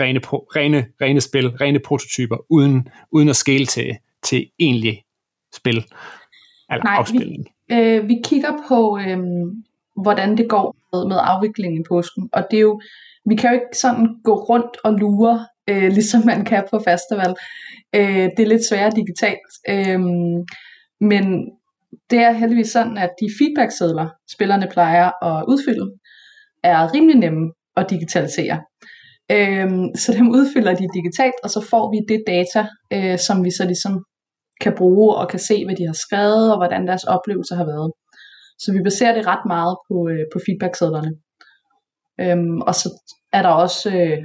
[0.00, 0.20] rene,
[0.56, 5.02] rene, rene spil, rene prototyper, uden, uden at skale til, til egentlig
[5.54, 5.76] spil,
[6.70, 7.46] eller Nej, afspilning?
[7.68, 9.18] Vi, øh, vi kigger på, øh,
[10.02, 12.80] hvordan det går med, med afviklingen i påsken, og det er jo,
[13.28, 17.34] vi kan jo ikke sådan gå rundt og lure, øh, ligesom man kan på festival.
[17.94, 19.50] Øh, det er lidt sværere digitalt.
[19.68, 20.00] Øh,
[21.00, 21.24] men
[22.10, 25.86] det er heldigvis sådan, at de feedbacksedler, spillerne plejer at udfylde,
[26.62, 28.62] er rimelig nemme at digitalisere.
[29.32, 33.50] Øhm, så dem udfylder de digitalt, og så får vi det data, øh, som vi
[33.50, 34.04] så ligesom
[34.60, 37.92] kan bruge og kan se, hvad de har skrevet, og hvordan deres oplevelser har været.
[38.58, 41.12] Så vi baserer det ret meget på, øh, på feedbacksedlerne.
[42.20, 42.88] Øhm, og så
[43.32, 44.18] er der også øh,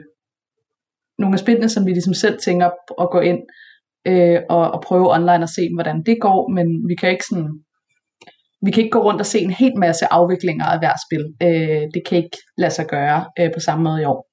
[1.21, 2.69] nogle af spillene, som vi ligesom selv tænker
[3.01, 3.39] at gå ind
[4.07, 7.49] øh, og, og prøve online og se, hvordan det går, men vi kan ikke sådan
[8.65, 11.25] vi kan ikke gå rundt og se en hel masse afviklinger af hver spil.
[11.43, 14.27] Øh, det kan ikke lade sig gøre øh, på samme måde i år.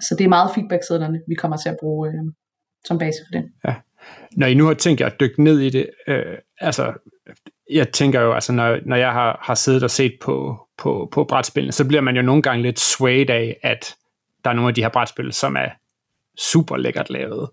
[0.00, 2.14] Så det er meget feedbacksedlerne, vi kommer til at bruge øh,
[2.84, 3.44] som base for det.
[3.66, 3.74] Ja.
[4.32, 6.92] Når I nu har tænkt jer at dykke ned i det, øh, altså
[7.70, 11.24] jeg tænker jo, altså når, når jeg har, har siddet og set på, på, på
[11.24, 13.94] brætspillene, så bliver man jo nogle gange lidt swayed af, at
[14.44, 15.68] der er nogle af de her brætspil, som er
[16.38, 17.50] super lækkert lavet.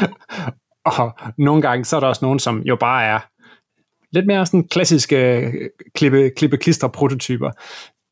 [0.98, 3.20] og nogle gange, så er der også nogen, som jo bare er
[4.12, 5.52] lidt mere sådan klassiske
[5.94, 7.50] klippe, klippe klister prototyper.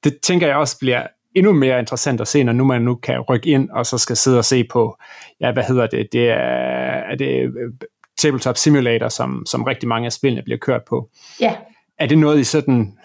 [0.04, 3.20] Det tænker jeg også bliver endnu mere interessant at se, når nu man nu kan
[3.20, 4.96] rykke ind, og så skal sidde og se på,
[5.40, 6.34] ja, hvad hedder det, det er,
[7.10, 7.72] er det øh,
[8.18, 11.10] Tabletop Simulator, som, som rigtig mange af spillene bliver kørt på.
[11.40, 11.56] Ja.
[11.98, 12.98] Er det noget, I sådan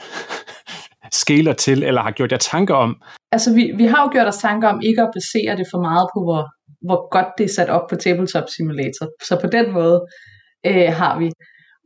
[1.22, 3.02] skaler til, eller har gjort jer tanker om?
[3.32, 6.10] Altså, vi, vi har jo gjort os tanker om ikke at basere det for meget
[6.14, 6.48] på, hvor,
[6.82, 9.06] hvor godt det er sat op på Tabletop Simulator.
[9.28, 10.06] Så på den måde
[10.66, 11.32] øh, har vi.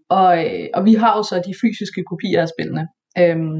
[0.09, 2.87] Og, øh, og vi har jo så de fysiske kopier af spillene.
[3.17, 3.59] Øhm,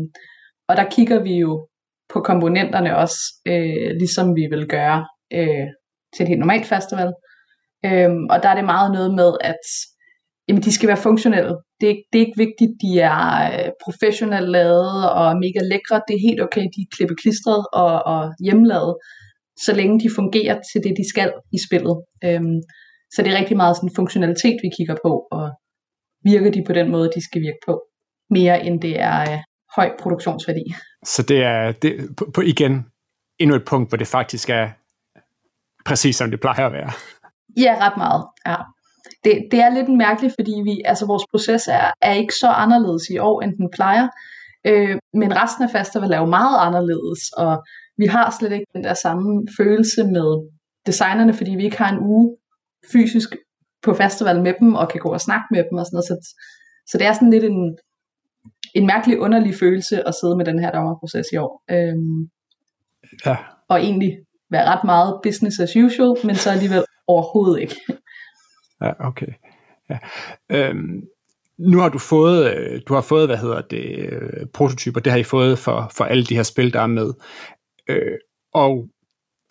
[0.70, 1.68] og der kigger vi jo
[2.14, 5.68] på komponenterne også, øh, ligesom vi vil gøre øh,
[6.14, 7.12] til et helt normalt festival.
[7.86, 9.64] Øhm, og der er det meget noget med, at
[10.48, 11.56] jamen, de skal være funktionelle.
[11.82, 13.22] Det er, det er ikke vigtigt, de er
[13.54, 16.02] øh, professionelt lavet og mega lækre.
[16.08, 18.96] Det er helt okay, de er klippet klistret og, og hjemmelavet,
[19.58, 21.98] så længe de fungerer til det, de skal i spillet.
[22.26, 22.62] Øhm,
[23.14, 25.52] så det er rigtig meget sådan funktionalitet, vi kigger på, og
[26.24, 27.84] virker de på den måde, de skal virke på,
[28.30, 29.40] mere end det er øh,
[29.76, 30.74] høj produktionsværdi.
[31.06, 32.86] Så det er det, på, på igen
[33.40, 34.70] endnu et punkt, hvor det faktisk er
[35.86, 36.92] præcis som det plejer at være.
[37.58, 38.24] Ja, ret meget.
[38.48, 38.56] Ja.
[39.24, 43.04] Det, det er lidt mærkeligt, fordi vi, altså vores proces er, er ikke så anderledes
[43.10, 44.08] i år, end den plejer.
[44.68, 47.64] Øh, men resten af festival er jo meget anderledes, og
[47.98, 50.50] vi har slet ikke den der samme følelse med
[50.86, 52.38] designerne, fordi vi ikke har en uge
[52.92, 53.36] fysisk
[53.84, 56.06] på festival med dem, og kan gå og snakke med dem og sådan noget.
[56.06, 56.36] Så,
[56.88, 57.78] så det er sådan lidt en,
[58.76, 61.64] en mærkelig underlig følelse at sidde med den her dommerproces i år.
[61.72, 62.30] Øhm,
[63.26, 63.38] ja.
[63.70, 64.18] Og egentlig
[64.50, 67.76] være ret meget business as usual, men så alligevel overhovedet ikke.
[68.82, 69.34] Ja, okay.
[69.90, 69.98] Ja.
[70.50, 71.04] Øhm,
[71.58, 75.20] nu har du fået, øh, du har fået, hvad hedder det, øh, prototyper, det har
[75.20, 77.14] I fået for, for alle de her spil, der er med.
[77.90, 78.18] Øh,
[78.54, 78.88] og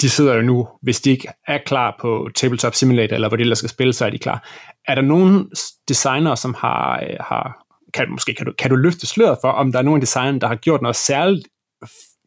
[0.02, 3.42] de sidder jo nu, hvis de ikke er klar på Tabletop Simulator, eller hvor det
[3.42, 4.48] ellers skal spille, så er de klar.
[4.88, 5.50] Er der nogen
[5.88, 7.64] designer, som har, øh, har
[7.94, 10.46] kan, måske kan du, kan du løfte sløret for, om der er nogen designer, der
[10.46, 11.48] har gjort noget særligt,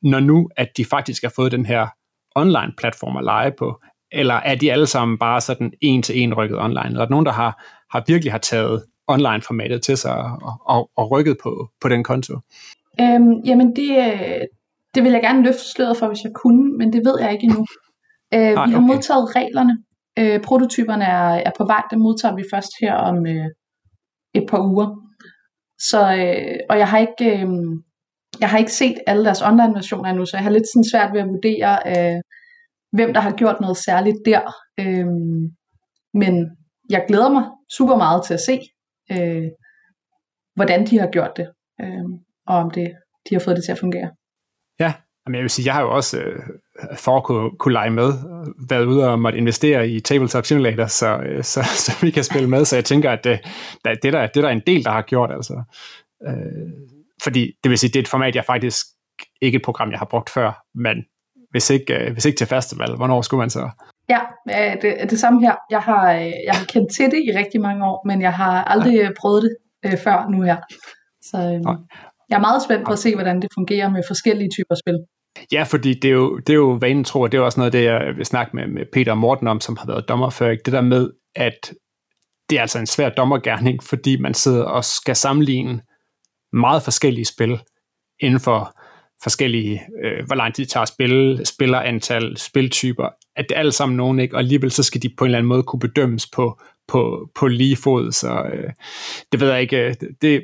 [0.02, 1.88] når nu, at de faktisk har fået den her
[2.36, 3.82] online-platform at lege på?
[4.12, 6.86] Eller er de alle sammen bare sådan en til en rykket online?
[6.86, 10.89] Eller er der nogen, der har, har virkelig har taget online-formatet til sig og, og,
[10.96, 12.39] og rykket på, på den konto?
[13.02, 14.41] Øhm, jamen det, øh,
[14.96, 17.44] det vil jeg gerne løfte sløret for, hvis jeg kunne, men det ved jeg ikke
[17.44, 17.66] endnu.
[18.34, 18.88] Øh, Nej, vi har okay.
[18.88, 19.78] modtaget reglerne.
[20.20, 23.48] Øh, prototyperne er, er på vej, det modtager vi først her om øh,
[24.34, 24.88] et par uger.
[25.90, 27.48] Så, øh, og jeg har ikke, øh,
[28.40, 31.14] jeg har ikke set alle deres online versioner endnu, så jeg har lidt sådan svært
[31.14, 32.22] ved at vurdere, øh,
[32.92, 34.44] hvem der har gjort noget særligt der.
[34.80, 35.08] Øh,
[36.22, 36.34] men
[36.90, 37.44] jeg glæder mig
[37.78, 38.60] super meget til at se,
[39.12, 39.48] øh,
[40.56, 41.48] hvordan de har gjort det,
[41.82, 42.06] øh,
[42.48, 42.88] og om det,
[43.30, 44.12] de har fået det til at fungere.
[45.26, 46.40] Ja, men jeg vil sige, jeg har jo også øh,
[46.98, 48.14] for at kunne, kunne lege med,
[48.70, 52.50] været ude og måtte investere i Tabletop Simulator, så, øh, så, så vi kan spille
[52.50, 53.40] med, så jeg tænker, at det,
[53.86, 55.64] det, det, der, det der er en del, der har gjort, altså.
[56.28, 56.72] Øh,
[57.24, 58.86] fordi det vil sige, det er et format, jeg faktisk
[59.42, 61.06] ikke et program, jeg har brugt før, men
[61.52, 63.70] hvis ikke, øh, hvis ikke til festival, hvornår skulle man så?
[64.10, 65.56] Ja, øh, det det samme her.
[65.70, 68.64] Jeg har, øh, jeg har kendt til det i rigtig mange år, men jeg har
[68.64, 69.10] aldrig ja.
[69.20, 70.58] prøvet det øh, før nu her.
[71.22, 71.62] Så øh,
[72.30, 75.00] jeg er meget spændt på at se, hvordan det fungerer med forskellige typer spil.
[75.52, 77.74] Ja, fordi det er jo, det er jo vanen tro, og det er også noget,
[77.74, 80.50] det jeg vil snakke med, med Peter og Morten om, som har været dommer før.
[80.50, 80.63] Ikke?
[80.65, 81.74] Det der med, at
[82.50, 85.82] det er altså en svær dommergærning, fordi man sidder og skal sammenligne
[86.54, 87.60] meget forskellige spil
[88.19, 88.76] inden for
[89.24, 93.71] forskellige, øh, hvor lang tid de tager at spille, spillerantal, spiltyper, at det er alle
[93.71, 94.36] sammen nogen, ikke?
[94.36, 97.48] og alligevel så skal de på en eller anden måde kunne bedømmes på, på, på
[97.48, 98.71] lige fod, så øh,
[99.32, 100.41] det ved jeg ikke, øh, det,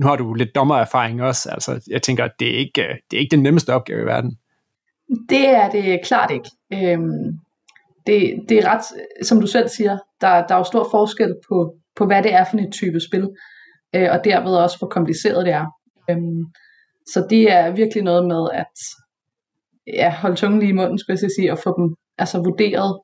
[0.00, 3.20] nu har du lidt dommererfaring også, altså jeg tænker, det er ikke, øh, det er
[3.20, 4.38] ikke den nemmeste opgave i verden.
[5.28, 6.50] Det er det klart ikke.
[6.72, 7.38] Øhm,
[8.06, 8.84] det, det er ret,
[9.26, 12.44] som du selv siger, der, der er jo stor forskel på, på, hvad det er
[12.44, 13.28] for et type spil,
[13.94, 15.66] øh, og derved også, hvor kompliceret det er.
[16.10, 16.44] Øhm,
[17.06, 18.74] så det er virkelig noget med at
[19.86, 23.00] ja, holde tungen lige i munden, skulle jeg sige, og få dem altså, vurderet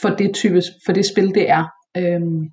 [0.00, 1.64] for det, type, for det spil, det er.
[1.96, 2.50] Øhm,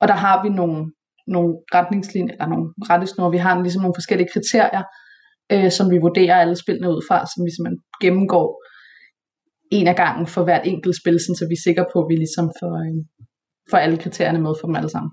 [0.00, 0.92] og der har vi nogle,
[1.26, 4.82] nogle retningslinjer, eller nogle rettesnore, vi har ligesom nogle forskellige kriterier,
[5.52, 8.46] øh, som vi vurderer alle spillene ud fra, som vi simpelthen gennemgår
[9.72, 12.46] en af gangen for hvert enkelt spil, så vi er sikre på, at vi ligesom
[12.60, 12.94] får, øh,
[13.70, 15.10] får alle kriterierne med for dem alle sammen.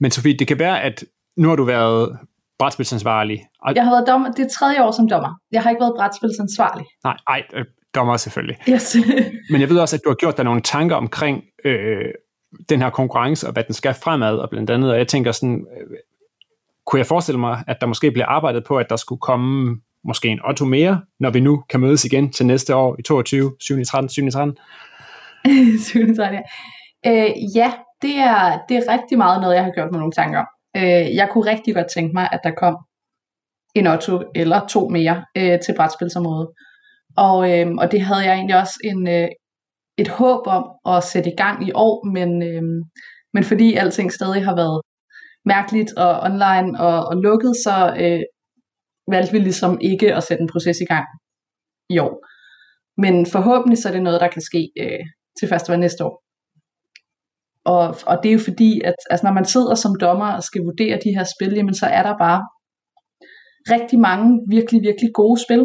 [0.00, 1.04] Men Sofie, det kan være, at
[1.36, 2.18] nu har du været
[2.58, 3.38] brætspilsansvarlig.
[3.62, 3.74] Og...
[3.74, 5.32] Jeg har været dommer, det er tredje år som dommer.
[5.52, 6.86] Jeg har ikke været brætspilsansvarlig.
[7.04, 8.56] Nej, ej, øh, dommer selvfølgelig.
[8.68, 8.96] Yes.
[9.52, 12.10] Men jeg ved også, at du har gjort dig nogle tanker omkring øh,
[12.68, 15.66] den her konkurrence, og hvad den skal fremad, og blandt andet, og jeg tænker sådan,
[15.80, 15.96] øh,
[16.86, 20.28] kunne jeg forestille mig, at der måske bliver arbejdet på, at der skulle komme måske
[20.28, 23.84] en Otto mere, når vi nu kan mødes igen til næste år i 22, 7.
[23.84, 24.30] 13, 7.
[24.30, 24.58] 13?
[25.78, 26.14] 7.
[26.16, 26.40] 13, ja.
[27.06, 30.38] Øh, ja, det er, det er rigtig meget noget, jeg har gjort mig nogle tanker
[30.38, 30.46] om.
[30.76, 32.76] Øh, jeg kunne rigtig godt tænke mig, at der kom
[33.74, 36.48] en Otto eller to mere øh, til brætspilsområdet.
[37.16, 39.28] Og, øh, og det havde jeg egentlig også en, øh,
[40.00, 42.62] et håb om at sætte i gang i år, men, øh,
[43.34, 44.80] men fordi alting stadig har været
[45.44, 48.22] mærkeligt og online og, og lukket, så øh,
[49.12, 51.06] valgte vi ligesom ikke at sætte en proces i gang
[51.90, 52.14] i år.
[53.02, 55.04] Men forhåbentlig så er det noget, der kan ske øh,
[55.38, 56.22] til festival næste år.
[57.64, 60.62] Og, og det er jo fordi, at altså, når man sidder som dommer og skal
[60.62, 62.40] vurdere de her spil, jamen, så er der bare
[63.74, 65.62] rigtig mange virkelig, virkelig gode spil.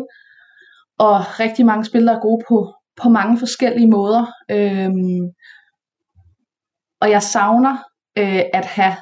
[1.00, 2.58] Og rigtig mange spil, der er gode på,
[3.02, 4.26] på mange forskellige måder.
[4.52, 5.22] Øhm,
[7.02, 7.78] og jeg savner
[8.18, 8.96] øh, at have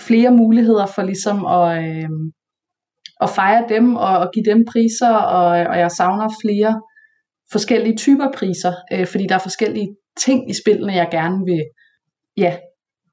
[0.00, 2.08] flere muligheder for ligesom at, øh,
[3.20, 6.80] at fejre dem og, og give dem priser, og, og jeg savner flere
[7.52, 11.62] forskellige typer priser, øh, fordi der er forskellige ting i spillene, jeg gerne vil,
[12.36, 12.56] ja,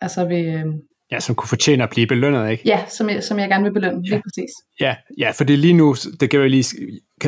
[0.01, 0.45] altså vil...
[0.45, 0.65] Øh,
[1.11, 2.63] Ja, som kunne fortjene at blive belønnet, ikke?
[2.65, 4.09] Ja, som jeg, som jeg gerne vil belønne, ja.
[4.09, 4.49] lige præcis.
[4.79, 6.63] Ja, ja, for det lige nu, det kan jeg lige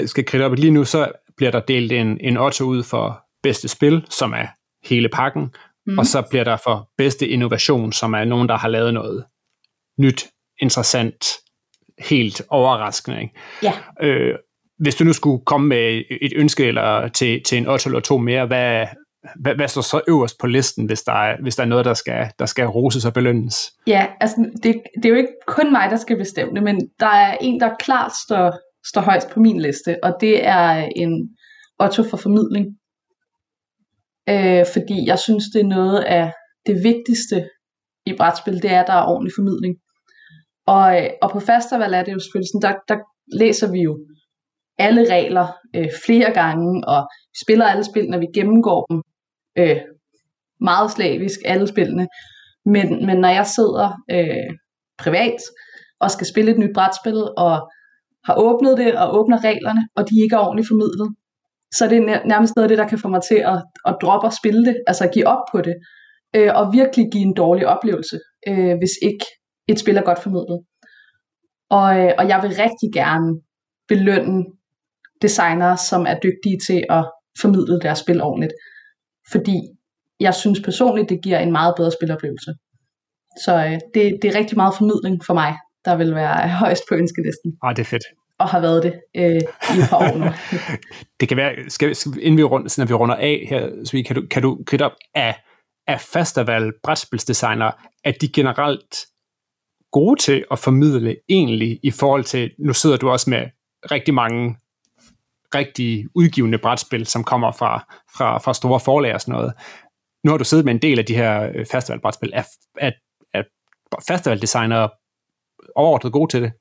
[0.06, 3.68] skal kridte op, lige nu så bliver der delt en, en Otto ud for bedste
[3.68, 4.48] spil, som er
[4.84, 5.52] hele pakken,
[5.88, 5.98] mm.
[5.98, 9.24] og så bliver der for bedste innovation, som er nogen, der har lavet noget
[10.00, 10.28] nyt,
[10.60, 11.26] interessant,
[12.00, 13.22] helt overraskende.
[13.22, 13.34] Ikke?
[13.64, 13.74] Ja.
[14.02, 14.36] Øh,
[14.80, 18.18] hvis du nu skulle komme med et ønske eller til, til en 8 eller to
[18.18, 18.86] mere, hvad,
[19.36, 21.94] hvad, hvad står så øverst på listen, hvis der er, hvis der er noget, der
[21.94, 23.72] skal, der skal roses og belønnes?
[23.88, 27.08] Ja, altså det, det er jo ikke kun mig, der skal bestemme det, men der
[27.08, 31.38] er en, der klart står, står højst på min liste, og det er en
[31.80, 32.66] Otto for formidling.
[34.30, 36.34] Øh, fordi jeg synes, det er noget af
[36.66, 37.50] det vigtigste
[38.06, 39.76] i brætspil, det er, at der er ordentlig formidling.
[40.68, 42.98] Og, øh, og på festival er det jo selvfølgelig sådan, der, der
[43.42, 43.94] læser vi jo
[44.78, 47.02] alle regler øh, flere gange, og
[47.44, 49.02] spiller alle spillene, vi gennemgår dem
[49.58, 49.82] øh,
[50.60, 52.08] meget slavisk, alle spillene.
[52.66, 54.52] Men, men når jeg sidder øh,
[54.98, 55.40] privat
[56.00, 57.72] og skal spille et nyt brætspil, og
[58.24, 61.16] har åbnet det og åbner reglerne, og de ikke er ordentligt formidlet,
[61.74, 64.28] så det er nærmest noget af det, der kan få mig til at, at droppe
[64.28, 65.76] og spille det, altså at give op på det,
[66.36, 69.26] øh, og virkelig give en dårlig oplevelse, øh, hvis ikke
[69.68, 70.60] et spil er godt formidlet.
[71.70, 73.42] Og, øh, og jeg vil rigtig gerne
[73.88, 74.46] belønne
[75.22, 78.54] designere, som er dygtige til at formidle deres spil ordentligt.
[79.32, 79.58] Fordi
[80.20, 82.52] jeg synes personligt, det giver en meget bedre spiloplevelse.
[83.44, 86.96] Så øh, det, det er rigtig meget formidling for mig, der vil være højst på
[86.96, 87.58] ønskelisten.
[87.64, 88.04] Ah, det er fedt.
[88.40, 89.42] Og har været det øh,
[89.76, 90.26] i et par år nu.
[91.20, 94.16] det kan være, skal, skal, inden vi, rund, når vi runder af her, så kan
[94.16, 95.44] du, kan du kridte op af,
[95.88, 97.72] af festival brætspilsdesignere,
[98.04, 98.96] at de generelt
[99.92, 103.48] gode til at formidle egentlig i forhold til, nu sidder du også med
[103.92, 104.56] rigtig mange
[105.56, 107.86] rigtig udgivende brætspil, som kommer fra,
[108.18, 109.54] fra, fra store forlag og sådan noget.
[110.24, 112.32] Nu har du siddet med en del af de her øh, festivalbrætspil.
[112.34, 112.44] Er,
[112.78, 112.92] er,
[113.34, 113.44] er
[114.08, 114.90] festivaldesignere
[115.76, 116.52] overordnet gode til det?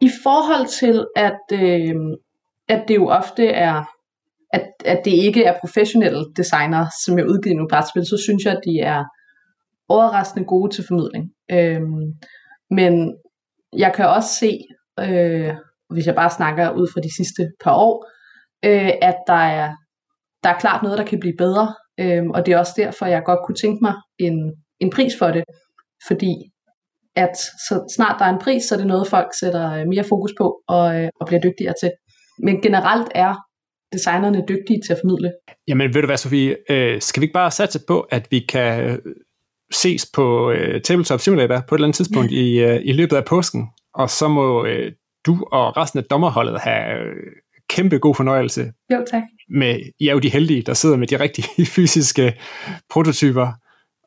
[0.00, 1.94] I forhold til, at, øh,
[2.68, 3.84] at det jo ofte er
[4.52, 8.52] at, at det ikke er professionelle designer, som er udgivet nogle brætspil, så synes jeg,
[8.52, 9.04] at de er
[9.88, 11.24] overraskende gode til formidling.
[11.50, 11.80] Øh,
[12.70, 13.16] men
[13.72, 14.58] jeg kan også se,
[15.00, 15.54] øh,
[15.90, 18.06] hvis jeg bare snakker ud fra de sidste par år,
[18.64, 19.74] øh, at der er,
[20.42, 21.74] der er klart noget, der kan blive bedre.
[22.00, 25.30] Øh, og det er også derfor, jeg godt kunne tænke mig en, en pris for
[25.30, 25.44] det.
[26.08, 26.32] Fordi
[27.24, 27.36] at
[27.68, 30.32] så snart der er en pris, så er det noget, folk sætter øh, mere fokus
[30.38, 31.90] på og, øh, og bliver dygtigere til.
[32.46, 33.34] Men generelt er
[33.92, 35.32] designerne dygtige til at formidle.
[35.68, 39.00] Jamen ved du hvad, Sofie, øh, skal vi ikke bare satse på, at vi kan
[39.72, 42.36] ses på øh, Tabletop Simulator på et eller andet tidspunkt ja.
[42.36, 44.92] i, øh, i løbet af påsken, og så må øh,
[45.26, 47.16] du og resten af dommerholdet have øh,
[47.70, 48.72] kæmpe god fornøjelse.
[48.92, 49.22] Jo, tak.
[49.50, 52.40] Med, I er jo de heldige, der sidder med de rigtige fysiske
[52.90, 53.52] prototyper.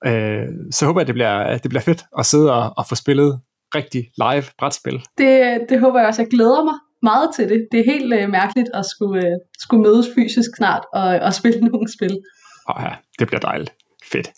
[0.06, 2.88] Øh, så håber jeg, at det bliver, at det bliver fedt at sidde og, og
[2.89, 3.39] få spillet
[3.76, 5.02] rigtig live brætspil.
[5.18, 6.22] Det, det håber jeg også.
[6.22, 6.74] Jeg glæder mig
[7.04, 7.68] meget til det.
[7.72, 11.60] Det er helt øh, mærkeligt at skulle, øh, skulle mødes fysisk snart og, og spille
[11.72, 12.20] nogle spil.
[12.68, 12.89] Og ja,
[13.20, 13.74] det bliver dejligt.
[14.12, 14.32] Fedt.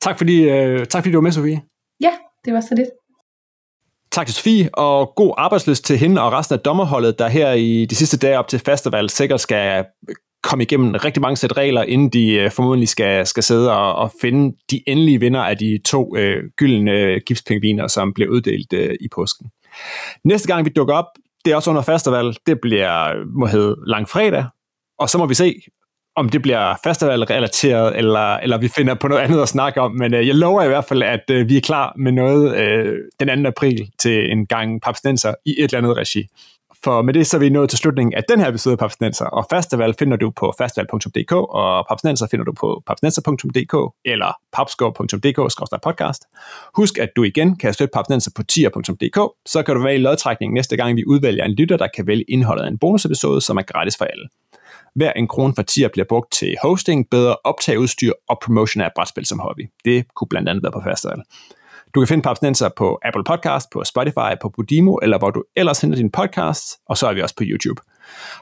[0.00, 1.62] Tak fordi, øh, tak fordi du var med, Sofie.
[2.00, 2.12] Ja,
[2.44, 2.88] det var så lidt.
[4.12, 7.86] Tak til Sofie, og god arbejdsløst til hende og resten af dommerholdet, der her i
[7.90, 9.84] de sidste dage op til festival sikkert skal
[10.42, 14.12] komme igennem rigtig mange sæt regler, inden de øh, formodentlig skal, skal sidde og, og
[14.20, 18.94] finde de endelige vinder af de to øh, gyldne øh, gipspingviner, som blev uddelt øh,
[19.00, 19.50] i påsken.
[20.24, 21.06] Næste gang vi dukker op,
[21.44, 24.44] det er også under festival, det bliver øh, må hedde langfredag,
[24.98, 25.54] og så må vi se,
[26.16, 30.14] om det bliver festival-relateret, eller, eller vi finder på noget andet at snakke om, men
[30.14, 33.44] øh, jeg lover i hvert fald, at øh, vi er klar med noget øh, den
[33.44, 33.48] 2.
[33.48, 36.26] april til en gang Papstenser i et eller andet regi.
[36.84, 39.24] For med det så er vi nået til slutningen af den her episode af Papsnenser,
[39.24, 46.22] og festival finder du på festival.dk, og Papsnenser finder du på papsnenser.dk eller papskov.dk-podcast.
[46.74, 50.54] Husk, at du igen kan støtte Papsnenser på tier.dk, så kan du være i lodtrækningen
[50.54, 53.62] næste gang, vi udvælger en lytter, der kan vælge indholdet af en bonusepisode, som er
[53.62, 54.28] gratis for alle.
[54.94, 59.26] Hver en krone for tier bliver brugt til hosting, bedre optageudstyr og promotion af brætspil
[59.26, 59.70] som hobby.
[59.84, 61.22] Det kunne blandt andet være på festival.
[61.94, 65.80] Du kan finde Papsnenser på Apple Podcast, på Spotify, på Podimo, eller hvor du ellers
[65.80, 67.82] henter din podcast, og så er vi også på YouTube.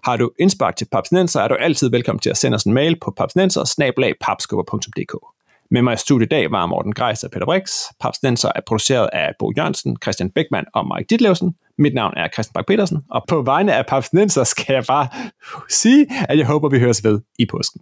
[0.04, 2.96] Har du indspark til Papsnenser, er du altid velkommen til at sende os en mail
[3.00, 3.64] på papsnenser
[5.70, 7.70] Med mig i studiet i dag var Morten Grejs og Peter Brix.
[8.00, 11.54] Papsnenser er produceret af Bo Jørgensen, Christian Beckmann og Mike Ditlevsen.
[11.78, 15.08] Mit navn er Christian Bak petersen og på vegne af Papsnenser skal jeg bare
[15.68, 17.80] sige, at jeg håber, vi høres ved i påsken.